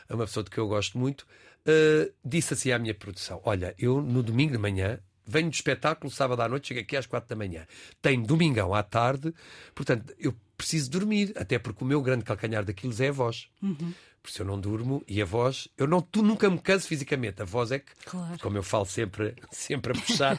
[0.10, 3.76] é uma pessoa de que eu gosto muito, uh, disse assim à minha produção: Olha,
[3.78, 7.30] eu no domingo de manhã venho do espetáculo, sábado à noite, chego aqui às quatro
[7.30, 7.68] da manhã.
[8.02, 9.34] Tenho domingão à tarde,
[9.76, 13.48] portanto, eu preciso dormir, até porque o meu grande calcanhar daquilo é a voz.
[13.62, 13.94] Uhum.
[14.28, 17.42] Por isso eu não durmo e a voz, eu não, tu nunca me canso fisicamente,
[17.42, 18.38] a voz é que, claro.
[18.42, 20.38] como eu falo sempre, sempre a puxar.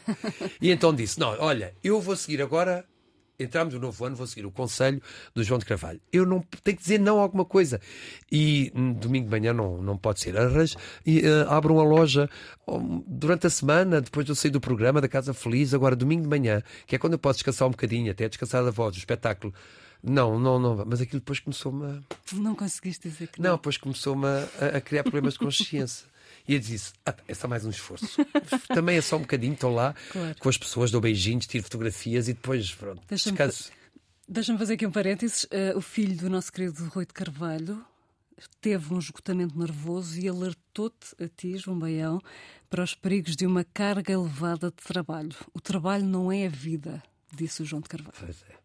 [0.60, 2.84] e então disse: Não, olha, eu vou seguir agora
[3.40, 5.00] entramos no novo ano, vou seguir o conselho
[5.34, 6.00] do João de Carvalho.
[6.12, 7.80] Eu não tenho que dizer não a alguma coisa.
[8.30, 10.36] E hum, domingo de manhã não, não pode ser.
[10.36, 12.28] Arranjo, e, uh, abro uma loja
[12.66, 16.24] um, durante a semana, depois de eu sair do programa da Casa Feliz, agora domingo
[16.24, 18.98] de manhã, que é quando eu posso descansar um bocadinho, até descansar da voz, do
[18.98, 19.54] espetáculo.
[20.02, 20.84] Não, não, não.
[20.86, 22.00] Mas aquilo depois começou-me a.
[22.34, 23.50] Não conseguiste dizer que não.
[23.50, 26.06] Não, depois começou-me a, a criar problemas de consciência.
[26.46, 28.24] E eu disse: ah, é só mais um esforço.
[28.68, 30.36] Também é só um bocadinho, estou lá Claro.
[30.38, 33.70] com as pessoas, dou beijinhos, tiro fotografias e depois, pronto, Deixa-me descanso.
[34.28, 35.46] Deixa-me fazer aqui um parênteses.
[35.50, 37.82] Eh, o filho do nosso querido Rui de Carvalho
[38.60, 42.20] teve um esgotamento nervoso e alertou-te a ti, João Baião,
[42.70, 45.34] para os perigos de uma carga elevada de trabalho.
[45.54, 47.02] O trabalho não é a vida,
[47.34, 48.14] disse o João de Carvalho.
[48.20, 48.58] Pois é.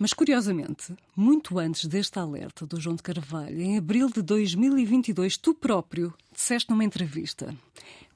[0.00, 5.52] Mas, curiosamente, muito antes deste alerta do João de Carvalho, em abril de 2022, tu
[5.52, 7.54] próprio disseste numa entrevista: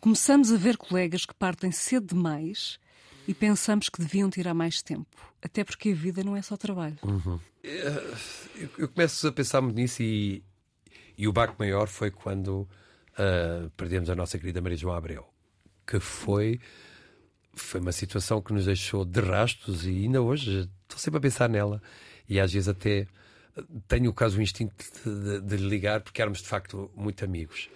[0.01, 2.79] Começamos a ver colegas que partem cedo demais
[3.29, 6.97] e pensamos que deviam tirar mais tempo, até porque a vida não é só trabalho.
[7.63, 10.43] Eu, eu começo a pensar muito nisso e,
[11.19, 12.67] e o baque maior foi quando
[13.19, 15.27] ah, perdemos a nossa querida Maria João Abreu,
[15.87, 16.59] que foi,
[17.57, 21.49] foi uma situação que nos deixou de rastos e ainda hoje estou sempre a pensar
[21.49, 21.83] nela
[22.29, 23.07] e às vezes até
[23.89, 27.69] tenho quase o instinto de, de- de lhe ligar porque éramos de facto muito amigos.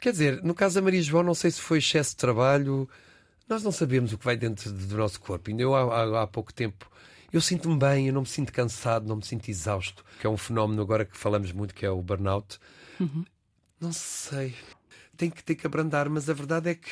[0.00, 2.88] Quer dizer, no caso da Maria João, não sei se foi excesso de trabalho,
[3.48, 5.48] nós não sabemos o que vai dentro de- do nosso corpo.
[5.50, 6.90] Ainda eu há, há- há pouco tempo
[7.32, 10.36] eu sinto-me bem, eu não me sinto cansado, não me sinto exausto, que é um
[10.36, 12.58] fenómeno agora que falamos muito, que é o burnout.
[13.80, 14.54] Não sei.
[15.16, 16.88] Tem que ter que abrandar, mas a verdade é que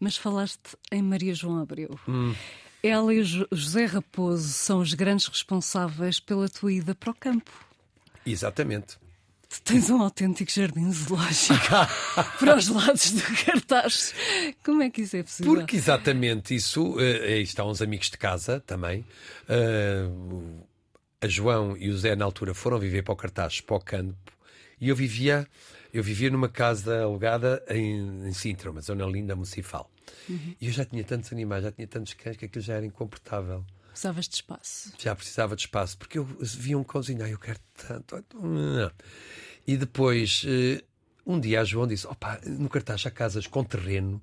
[0.00, 1.98] Mas falaste em Maria João Abreu.
[2.08, 2.34] Hum.
[2.82, 7.50] Ela e José Raposo são os grandes responsáveis pela tua ida para o campo.
[8.26, 8.98] Exatamente.
[9.48, 11.54] Tu tens um autêntico jardim zoológico
[12.38, 14.14] para os lados do cartaz.
[14.64, 15.54] Como é que isso é possível?
[15.54, 19.04] Porque exatamente isso, eh, aí estão uns amigos de casa também.
[19.48, 20.08] Eh,
[21.20, 24.32] a João e o Zé, na altura, foram viver para o cartaz, para o campo,
[24.78, 25.48] e eu vivia,
[25.94, 29.88] eu vivia numa casa alugada em, em Sintra, uma zona linda municipal.
[30.28, 33.64] E eu já tinha tantos animais, já tinha tantos cães que aquilo já era incomportável.
[33.90, 34.92] Precisavas de espaço.
[34.98, 38.16] já precisava de espaço, porque eu via um cãozinho, "Ai, eu quero tanto.
[38.16, 38.90] ai, não."
[39.64, 40.82] E depois, eh,
[41.24, 44.20] um dia a João disse: opa, no cartaz há casas com terreno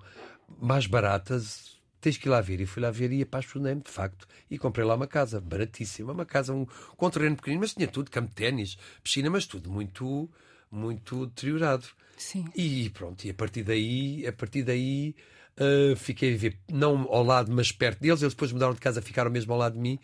[0.60, 2.60] mais baratas, tens que ir lá ver.
[2.60, 4.28] E fui lá ver e apaixonei-me, de facto.
[4.50, 6.66] E comprei lá uma casa, baratíssima, uma casa um,
[6.98, 10.30] com terreno pequenino, mas tinha tudo, campo de ténis, piscina, mas tudo muito,
[10.72, 11.86] muito deteriorado.
[12.18, 12.46] Sim.
[12.56, 15.16] E pronto, e a partir daí, a partir daí
[15.60, 18.22] uh, fiquei a viver não ao lado, mas perto deles.
[18.22, 20.00] Eles depois mudaram de casa, ficaram mesmo ao lado de mim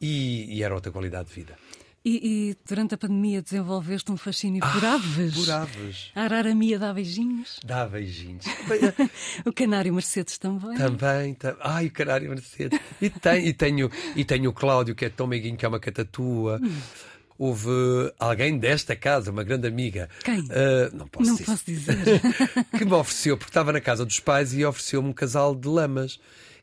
[0.00, 1.56] e, e era outra qualidade de vida.
[2.06, 5.34] E, e durante a pandemia desenvolveste um fascínio por aves.
[5.34, 6.10] Por aves.
[6.14, 7.58] A araramia dá beijinhos.
[7.64, 8.44] Dá beijinhos.
[9.46, 10.76] O canário Mercedes também.
[10.76, 11.56] Também, tam...
[11.60, 12.78] ai, o canário Mercedes.
[13.00, 15.80] E, tem, e, tenho, e tenho o Cláudio, que é tão meiguinho, que é uma
[15.80, 16.60] catatua.
[17.44, 17.68] Houve
[18.18, 20.08] alguém desta casa, uma grande amiga.
[20.24, 20.40] Quem?
[20.40, 20.48] Uh,
[20.94, 21.44] não posso Não dizer.
[21.44, 21.96] posso dizer.
[22.78, 26.18] que me ofereceu, porque estava na casa dos pais e ofereceu-me um casal de lamas.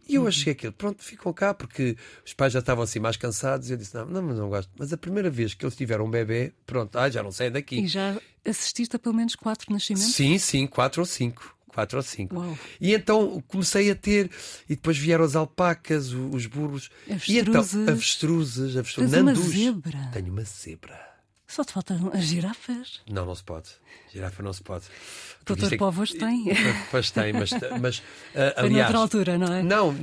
[0.10, 0.24] E Uhum.
[0.24, 3.70] eu achei aquilo, pronto, ficam cá, porque os pais já estavam assim mais cansados.
[3.70, 4.72] E eu disse: não, não, mas não gosto.
[4.78, 7.80] Mas a primeira vez que eles tiveram um bebê, pronto, ah, já não sei daqui.
[7.80, 10.16] e já assististe a pelo menos quatro nascimentos?
[10.16, 11.56] Sim, sim, quatro ou cinco.
[11.74, 12.36] Quatro ou cinco.
[12.36, 12.58] Uau.
[12.80, 14.30] E então comecei a ter,
[14.70, 16.90] e depois vieram as alpacas, os burros,
[17.28, 17.88] e então Avestruzes.
[17.90, 20.10] avestruzes, avestruzes, Tens uma zebra.
[20.14, 21.11] Tenho uma zebra.
[21.52, 23.02] Só te faltam as girafas.
[23.10, 23.68] Não, não se pode.
[24.14, 24.86] Girafa não se pode.
[25.46, 26.46] Doutor é- Povos tem.
[26.90, 27.50] Pois tem, mas,
[27.82, 28.02] mas
[28.34, 29.62] ah, Foi aliás, noutra altura, não é?
[29.62, 29.94] Não,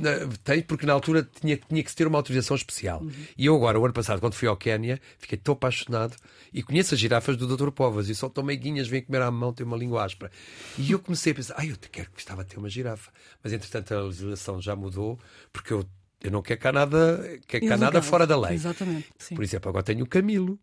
[0.43, 3.01] tem, porque na altura tinha, tinha que se ter uma autorização especial.
[3.01, 3.11] Uhum.
[3.35, 6.15] E eu agora, o ano passado, quando fui ao Quénia, fiquei tão apaixonado
[6.53, 7.71] e conheço as girafas do Dr.
[7.71, 10.31] Povas e só tão meiguinhas, vêm comer à mão, têm uma língua áspera.
[10.77, 13.11] E eu comecei a pensar, ai, eu te quero gostava de ter uma girafa.
[13.43, 15.19] Mas entretanto a legislação já mudou,
[15.51, 15.83] porque eu,
[16.23, 18.53] eu não quero cá nada, quero cá nada fora da lei.
[18.53, 19.07] Exatamente.
[19.17, 19.33] Sim.
[19.33, 20.59] Por exemplo, agora tenho o Camilo.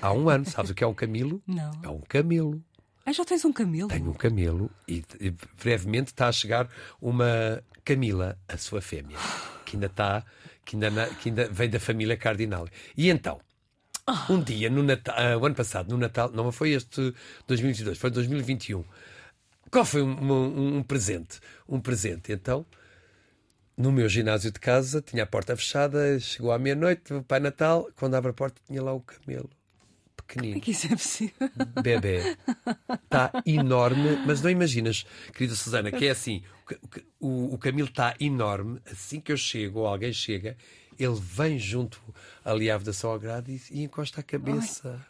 [0.00, 1.42] Há um ano, sabes o que é um camelo?
[1.46, 1.72] Não.
[1.82, 2.62] É um camelo.
[3.06, 3.88] Ah, já tens um camelo?
[3.88, 5.30] Tenho um camelo e, e
[5.62, 6.68] brevemente está a chegar
[7.00, 9.16] uma Camila, a sua fêmea,
[9.66, 10.24] que ainda está,
[10.64, 12.66] que ainda, na- que ainda vem da família cardinal.
[12.96, 13.38] E então,
[14.30, 17.14] um dia, no Natal, ah, o ano passado, no Natal, não foi este
[17.46, 18.82] 2022, foi 2021.
[19.70, 21.40] Qual foi um, um- um presente?
[21.68, 22.64] Um presente, então.
[23.76, 27.88] No meu ginásio de casa, tinha a porta fechada, chegou à meia-noite, o Pai Natal,
[27.96, 29.50] quando abre a porta, tinha lá o camelo,
[30.16, 31.50] pequenino Como é que isso é possível?
[31.82, 32.36] bebê.
[33.04, 36.42] Está enorme, mas não imaginas, querida Susana, que é assim:
[37.20, 40.56] o o, o Camilo está enorme, assim que eu chego, ou alguém chega,
[40.98, 42.00] ele vem junto
[42.44, 45.04] ali à vedação ao grado e, e encosta a cabeça.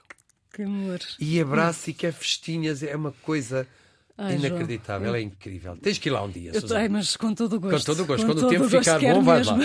[0.53, 1.01] Que amor.
[1.19, 3.67] E abraça e quer festinhas, é uma coisa
[4.17, 5.77] Ai, inacreditável, é incrível.
[5.77, 7.79] Tens que ir lá um dia, Eu ai, mas com todo o gosto.
[7.79, 8.25] Com todo o gosto.
[8.25, 9.59] Com Quando o tempo ficar bom, vai lá.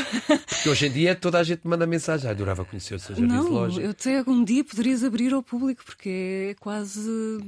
[0.48, 2.28] Porque hoje em dia toda a gente manda mensagem.
[2.28, 3.82] Ah, adorava conhecer o seu jardim Não, zoológico.
[3.86, 7.40] eu até algum dia poderias abrir ao público, porque é quase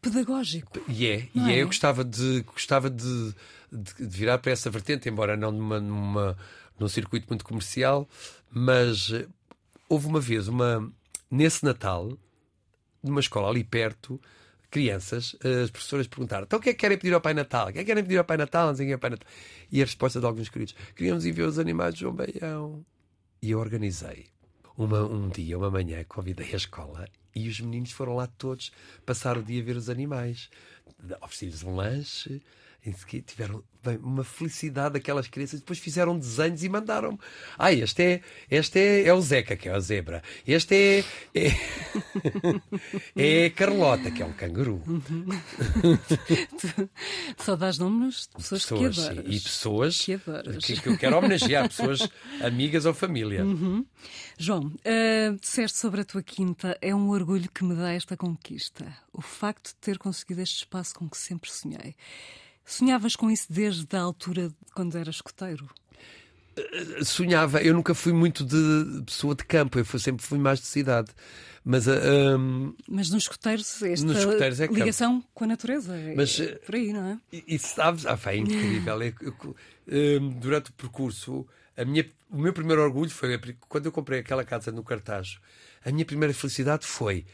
[0.00, 0.72] pedagógico.
[0.88, 1.62] E é, e é, é?
[1.62, 3.34] eu gostava de gostava de,
[3.70, 6.36] de- de virar para essa vertente, embora não numa, numa,
[6.78, 8.08] num circuito muito comercial,
[8.50, 9.26] mas eh,
[9.88, 10.90] houve uma vez uma
[11.30, 12.16] nesse Natal,
[13.02, 14.20] numa escola ali perto,
[14.72, 17.68] crianças, as professoras perguntaram: então o que é que querem pedir ao Pai Natal?
[17.68, 18.68] O que é que querem pedir ao Pai Natal?
[18.68, 19.28] Não sei é Pai Natal.
[19.70, 22.84] E a resposta de alguns queridos: queríamos ir ver os animais de João Baião.
[23.40, 24.26] E eu organizei
[24.76, 28.72] uma, um dia, uma manhã, convidei a escola e os meninos foram lá todos
[29.04, 30.48] passar o dia a ver os animais.
[31.20, 32.40] Ofereci-lhes um lanche,
[33.26, 35.60] tiveram bem, uma felicidade aquelas crianças.
[35.60, 37.18] Depois fizeram desenhos e mandaram-me.
[37.58, 40.22] Ah, este é, este é, é o Zeca, que é a zebra.
[40.46, 41.04] Este é.
[41.34, 41.50] É,
[43.46, 44.82] é Carlota, que é um canguru.
[44.86, 45.26] Uhum.
[47.38, 49.24] Só dás nomes de pessoas, pessoas que adoras.
[49.26, 52.08] E pessoas que, que, que, eu quero homenagear, pessoas
[52.42, 53.44] amigas ou família.
[53.44, 53.84] Uhum.
[54.38, 58.86] João, uh, disseste sobre a tua quinta, é um orgulho que me dá esta conquista.
[59.12, 61.94] O facto de ter conseguido este espaço com que sempre sonhei.
[62.64, 65.68] Sonhavas com isso desde a altura de quando eras escoteiro?
[66.56, 70.66] Eh, sonhava, eu nunca fui muito de pessoa de campo, eu sempre fui mais de
[70.66, 71.10] cidade.
[71.64, 72.74] Mas, uh, eh, um...
[72.88, 75.28] mas nos escoteiros, esta nos é ligação campo.
[75.32, 77.18] com a natureza é mas, é por aí, não é?
[77.32, 79.00] E, e sabes, ah, é incrível.
[79.86, 81.46] eu, durante o percurso,
[81.76, 85.40] a minha, o meu primeiro orgulho foi quando eu comprei aquela casa no Cartajo.
[85.84, 87.24] A minha primeira felicidade foi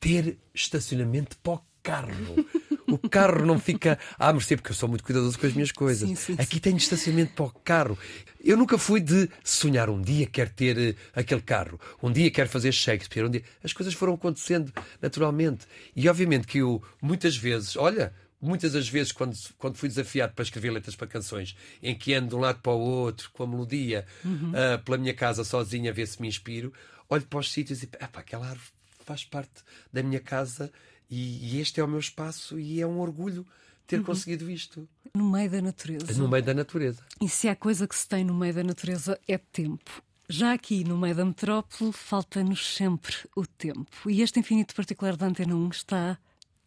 [0.00, 2.44] ter estacionamento para o carro.
[2.90, 6.08] O carro não fica à mercê, porque eu sou muito cuidadoso com as minhas coisas.
[6.08, 6.60] Sim, sim, Aqui sim.
[6.60, 7.98] tenho estacionamento para o carro.
[8.42, 12.48] Eu nunca fui de sonhar um dia quero ter uh, aquele carro, um dia quero
[12.48, 13.42] fazer Shakespeare, um dia.
[13.62, 15.66] As coisas foram acontecendo naturalmente.
[15.94, 20.42] E obviamente que eu, muitas vezes, olha, muitas das vezes, quando, quando fui desafiado para
[20.42, 23.46] escrever letras para canções, em que ando de um lado para o outro, com a
[23.46, 24.52] melodia, uhum.
[24.52, 26.72] uh, pela minha casa sozinha, a ver se me inspiro,
[27.08, 28.68] olho para os sítios e, pá, aquela árvore
[29.04, 30.72] faz parte da minha casa
[31.10, 33.46] e, e, este é o meu espaço e é um orgulho
[33.86, 34.04] ter uhum.
[34.04, 34.88] conseguido isto.
[35.14, 36.12] No meio da natureza.
[36.14, 37.02] No meio da natureza.
[37.20, 40.02] E se há coisa que se tem no meio da natureza é tempo.
[40.28, 44.08] Já aqui no meio da metrópole falta-nos sempre o tempo.
[44.08, 46.18] E este infinito particular da Antena 1 está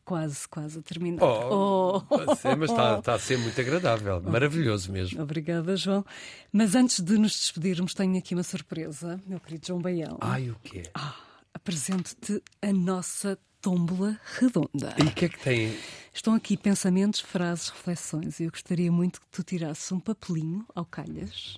[0.04, 1.24] quase, quase a terminar.
[1.24, 2.36] Oh, oh.
[2.36, 5.22] Ser, mas está, está, a ser muito agradável, maravilhoso mesmo.
[5.22, 6.06] Obrigada, João.
[6.52, 10.18] Mas antes de nos despedirmos, tenho aqui uma surpresa, meu querido João Baião.
[10.20, 10.84] Ai, o quê?
[10.94, 11.16] Ah,
[11.54, 14.93] apresento-te a nossa tómbola redonda.
[14.99, 15.80] E o que é que tem?
[16.13, 18.39] Estão aqui pensamentos, frases, reflexões.
[18.41, 21.58] Eu gostaria muito que tu tirasses um papelinho ao calhas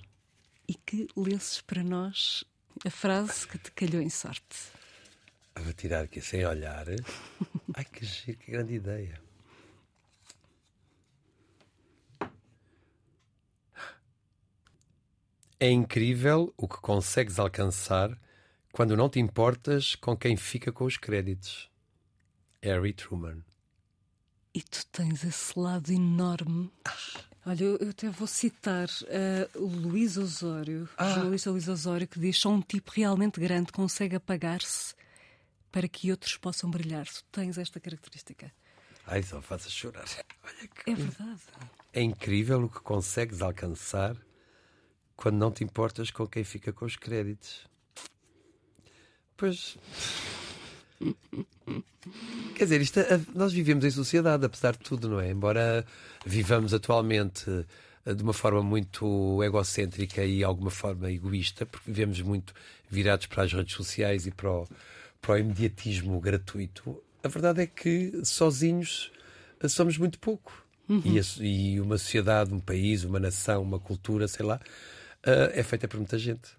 [0.68, 2.46] e que lesses para nós
[2.86, 4.56] a frase que te calhou em sorte.
[5.56, 6.86] Vou tirar aqui sem olhar.
[7.74, 9.20] Ai, que giro, que grande ideia.
[15.60, 18.16] É incrível o que consegues alcançar
[18.72, 21.74] quando não te importas com quem fica com os créditos.
[22.66, 23.44] Harry Truman.
[24.52, 26.72] E tu tens esse lado enorme.
[27.46, 31.06] Olha, eu, eu até vou citar uh, o Luís Osório, ah.
[31.06, 34.96] o jornalista Luís Osório, que diz: só um tipo realmente grande consegue apagar-se
[35.72, 37.06] para que outros possam brilhar.
[37.06, 38.52] Tu tens esta característica.
[39.06, 40.06] Ai, só faças chorar.
[40.84, 40.90] Que...
[40.92, 41.42] É verdade.
[41.94, 44.18] É incrível o que consegues alcançar
[45.16, 47.68] quando não te importas com quem fica com os créditos.
[49.38, 49.78] Pois.
[52.56, 53.00] Quer dizer, isto,
[53.34, 55.32] nós vivemos em sociedade, apesar de tudo, não é?
[55.32, 55.86] Embora
[56.26, 57.66] vivamos atualmente
[58.06, 62.54] eh, de uma forma muito egocêntrica e alguma forma egoísta, porque vivemos muito
[62.90, 64.68] virados para as redes sociais e para o,
[65.22, 69.12] para o imediatismo gratuito, a verdade é que sozinhos
[69.60, 70.64] eh, somos muito pouco.
[70.88, 71.02] Uhum.
[71.04, 74.60] E, a, e, uma sociedade, um país, uma nação, uma cultura, sei lá,
[75.24, 76.52] é feita por muita gente.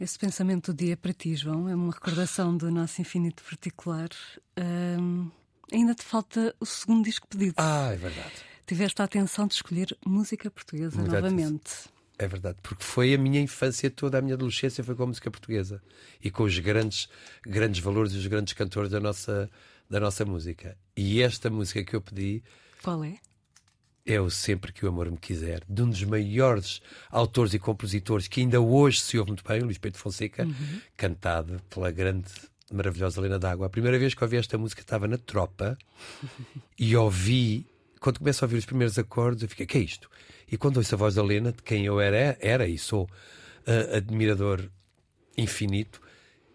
[0.00, 4.08] Esse pensamento do dia para ti, João, é uma recordação do nosso infinito particular.
[4.98, 5.30] Um,
[5.70, 7.56] ainda te falta o segundo disco pedido.
[7.58, 8.32] Ah, é verdade.
[8.66, 11.90] Tiveste a atenção de escolher música portuguesa novamente.
[12.18, 15.30] É verdade, porque foi a minha infância toda, a minha adolescência foi com a música
[15.30, 15.82] portuguesa
[16.22, 17.06] e com os grandes,
[17.44, 19.50] grandes valores e os grandes cantores da nossa,
[19.88, 20.78] da nossa música.
[20.96, 22.42] E esta música que eu pedi.
[22.82, 23.18] Qual é?
[24.12, 28.26] É o Sempre que o Amor Me Quiser, de um dos maiores autores e compositores
[28.26, 30.80] que ainda hoje se ouve muito bem, Luís Pedro Fonseca, uhum.
[30.96, 32.30] cantado pela grande,
[32.72, 33.66] maravilhosa Helena D'Água.
[33.66, 35.78] A primeira vez que ouvi esta música estava na tropa
[36.78, 37.66] e ouvi,
[38.00, 40.10] quando começo a ouvir os primeiros acordes, eu fiquei, que é isto?
[40.50, 43.96] E quando ouço a voz da Helena, de quem eu era, era e sou uh,
[43.96, 44.68] admirador
[45.36, 46.00] infinito,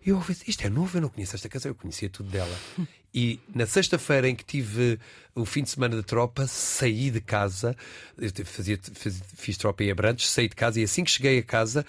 [0.06, 2.56] eu ouvi, isto é novo, eu não conheço esta canção, eu conhecia tudo dela.
[3.16, 5.00] E na sexta-feira em que tive
[5.34, 7.74] o fim de semana de tropa, saí de casa,
[8.18, 11.44] eu fazia, faz, fiz tropa em Abrantes, saí de casa e assim que cheguei a
[11.44, 11.86] casa,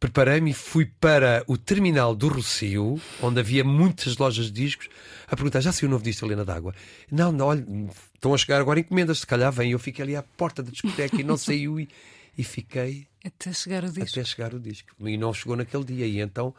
[0.00, 4.88] preparei-me e fui para o terminal do Rocio, onde havia muitas lojas de discos,
[5.26, 6.74] a perguntar: já saiu o novo disco Helena d'Água?
[7.10, 7.66] Não, não, olha,
[8.14, 9.72] estão a chegar agora encomendas, se calhar vem.
[9.72, 11.90] Eu fiquei ali à porta da discoteca e não saiu e,
[12.38, 13.06] e fiquei.
[13.22, 14.18] Até chegar o disco.
[14.18, 14.88] Até chegar o disco.
[15.06, 16.06] E não chegou naquele dia.
[16.06, 16.54] E então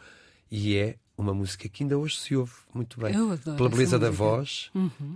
[0.52, 3.14] e é uma música que ainda hoje se ouve muito bem.
[3.16, 4.70] Eu adoro pela beleza da voz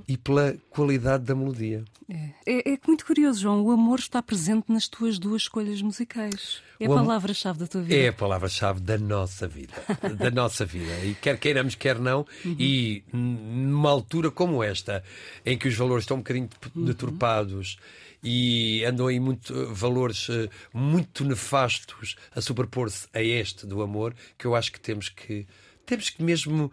[0.08, 1.84] e pela qualidade da melodia.
[2.10, 2.30] É.
[2.46, 3.62] É, é muito curioso, João.
[3.64, 6.62] O amor está presente nas tuas duas escolhas musicais.
[6.80, 7.96] É a O am- palavra-chave da tua vida.
[7.96, 9.74] É a palavra-chave da nossa vida.
[10.18, 11.06] da nossa vida.
[11.06, 15.04] E quer queiramos, quer não, e n- numa altura como esta,
[15.46, 17.78] em que os valores estão um bocadinho de- deturpados
[18.24, 24.14] e andam aí muito, eh, valores eh, muito nefastos a superpor-se a este do amor,
[24.38, 25.46] que eu acho que temos que
[25.90, 26.72] temos que mesmo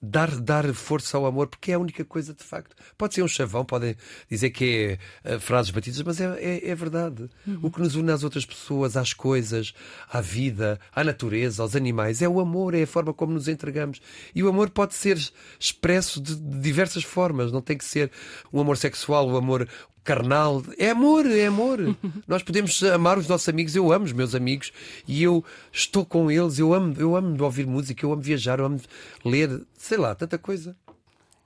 [0.00, 2.76] dar, dar força ao amor, porque é a única coisa de facto.
[2.96, 3.96] Pode ser um chavão, podem
[4.30, 7.28] dizer que é eh, frases batidas, mas é, é, é verdade.
[7.62, 9.74] O que nos une às outras pessoas, às coisas,
[10.08, 14.00] à vida, à natureza, aos animais, é o amor, é a forma como nos entregamos.
[14.34, 15.18] E o amor pode ser
[15.58, 18.10] expresso de, de diversas formas, não tem que ser
[18.52, 19.68] o amor sexual, o amor
[20.04, 20.62] carnal.
[20.78, 21.96] É amor, é amor.
[22.28, 23.74] Nós podemos amar os nossos amigos.
[23.74, 24.70] Eu amo os meus amigos
[25.08, 26.58] e eu estou com eles.
[26.58, 28.80] Eu amo, eu amo ouvir música, eu amo viajar, eu amo
[29.24, 30.76] ler, sei lá, tanta coisa.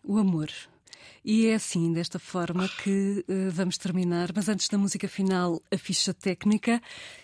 [0.02, 0.48] O amor.
[1.30, 4.30] E é assim, desta forma, que eh, vamos terminar.
[4.34, 6.80] Mas antes da música final, a ficha técnica.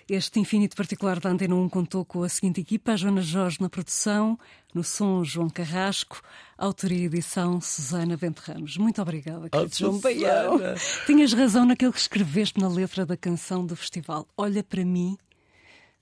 [0.06, 3.70] Este infinito particular da Antena 1 contou com a seguinte equipa: a Joana Jorge na
[3.70, 4.38] produção,
[4.74, 6.20] no som João Carrasco,
[6.58, 8.76] autoria e edição Susana Bento Ramos.
[8.76, 9.98] Muito obrigada, querido Oh, João.
[9.98, 10.60] Baião.
[11.06, 14.28] Tinhas razão naquilo que escreveste na letra da canção do festival.
[14.36, 15.16] Olha para mim,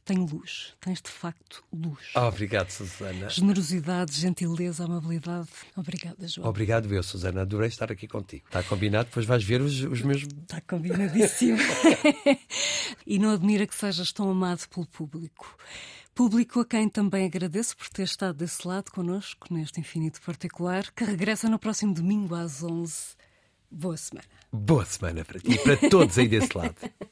[0.05, 0.75] tenho luz.
[0.81, 2.11] Tens de facto luz.
[2.15, 3.29] Ah, obrigado, Susana.
[3.29, 5.49] Generosidade, gentileza, amabilidade.
[5.77, 6.49] Obrigada, João.
[6.49, 7.43] Obrigado, eu, Susana.
[7.43, 8.45] Adorei estar aqui contigo.
[8.47, 10.23] Está combinado, depois vais ver os, os meus.
[10.23, 11.59] Está combinadíssimo.
[13.07, 15.57] e não admira que sejas tão amado pelo público.
[16.15, 21.05] Público a quem também agradeço por ter estado desse lado connosco, neste infinito particular, que
[21.05, 23.17] regressa no próximo domingo às 11.
[23.71, 24.29] Boa semana.
[24.53, 26.77] Boa semana para ti e para todos aí desse lado.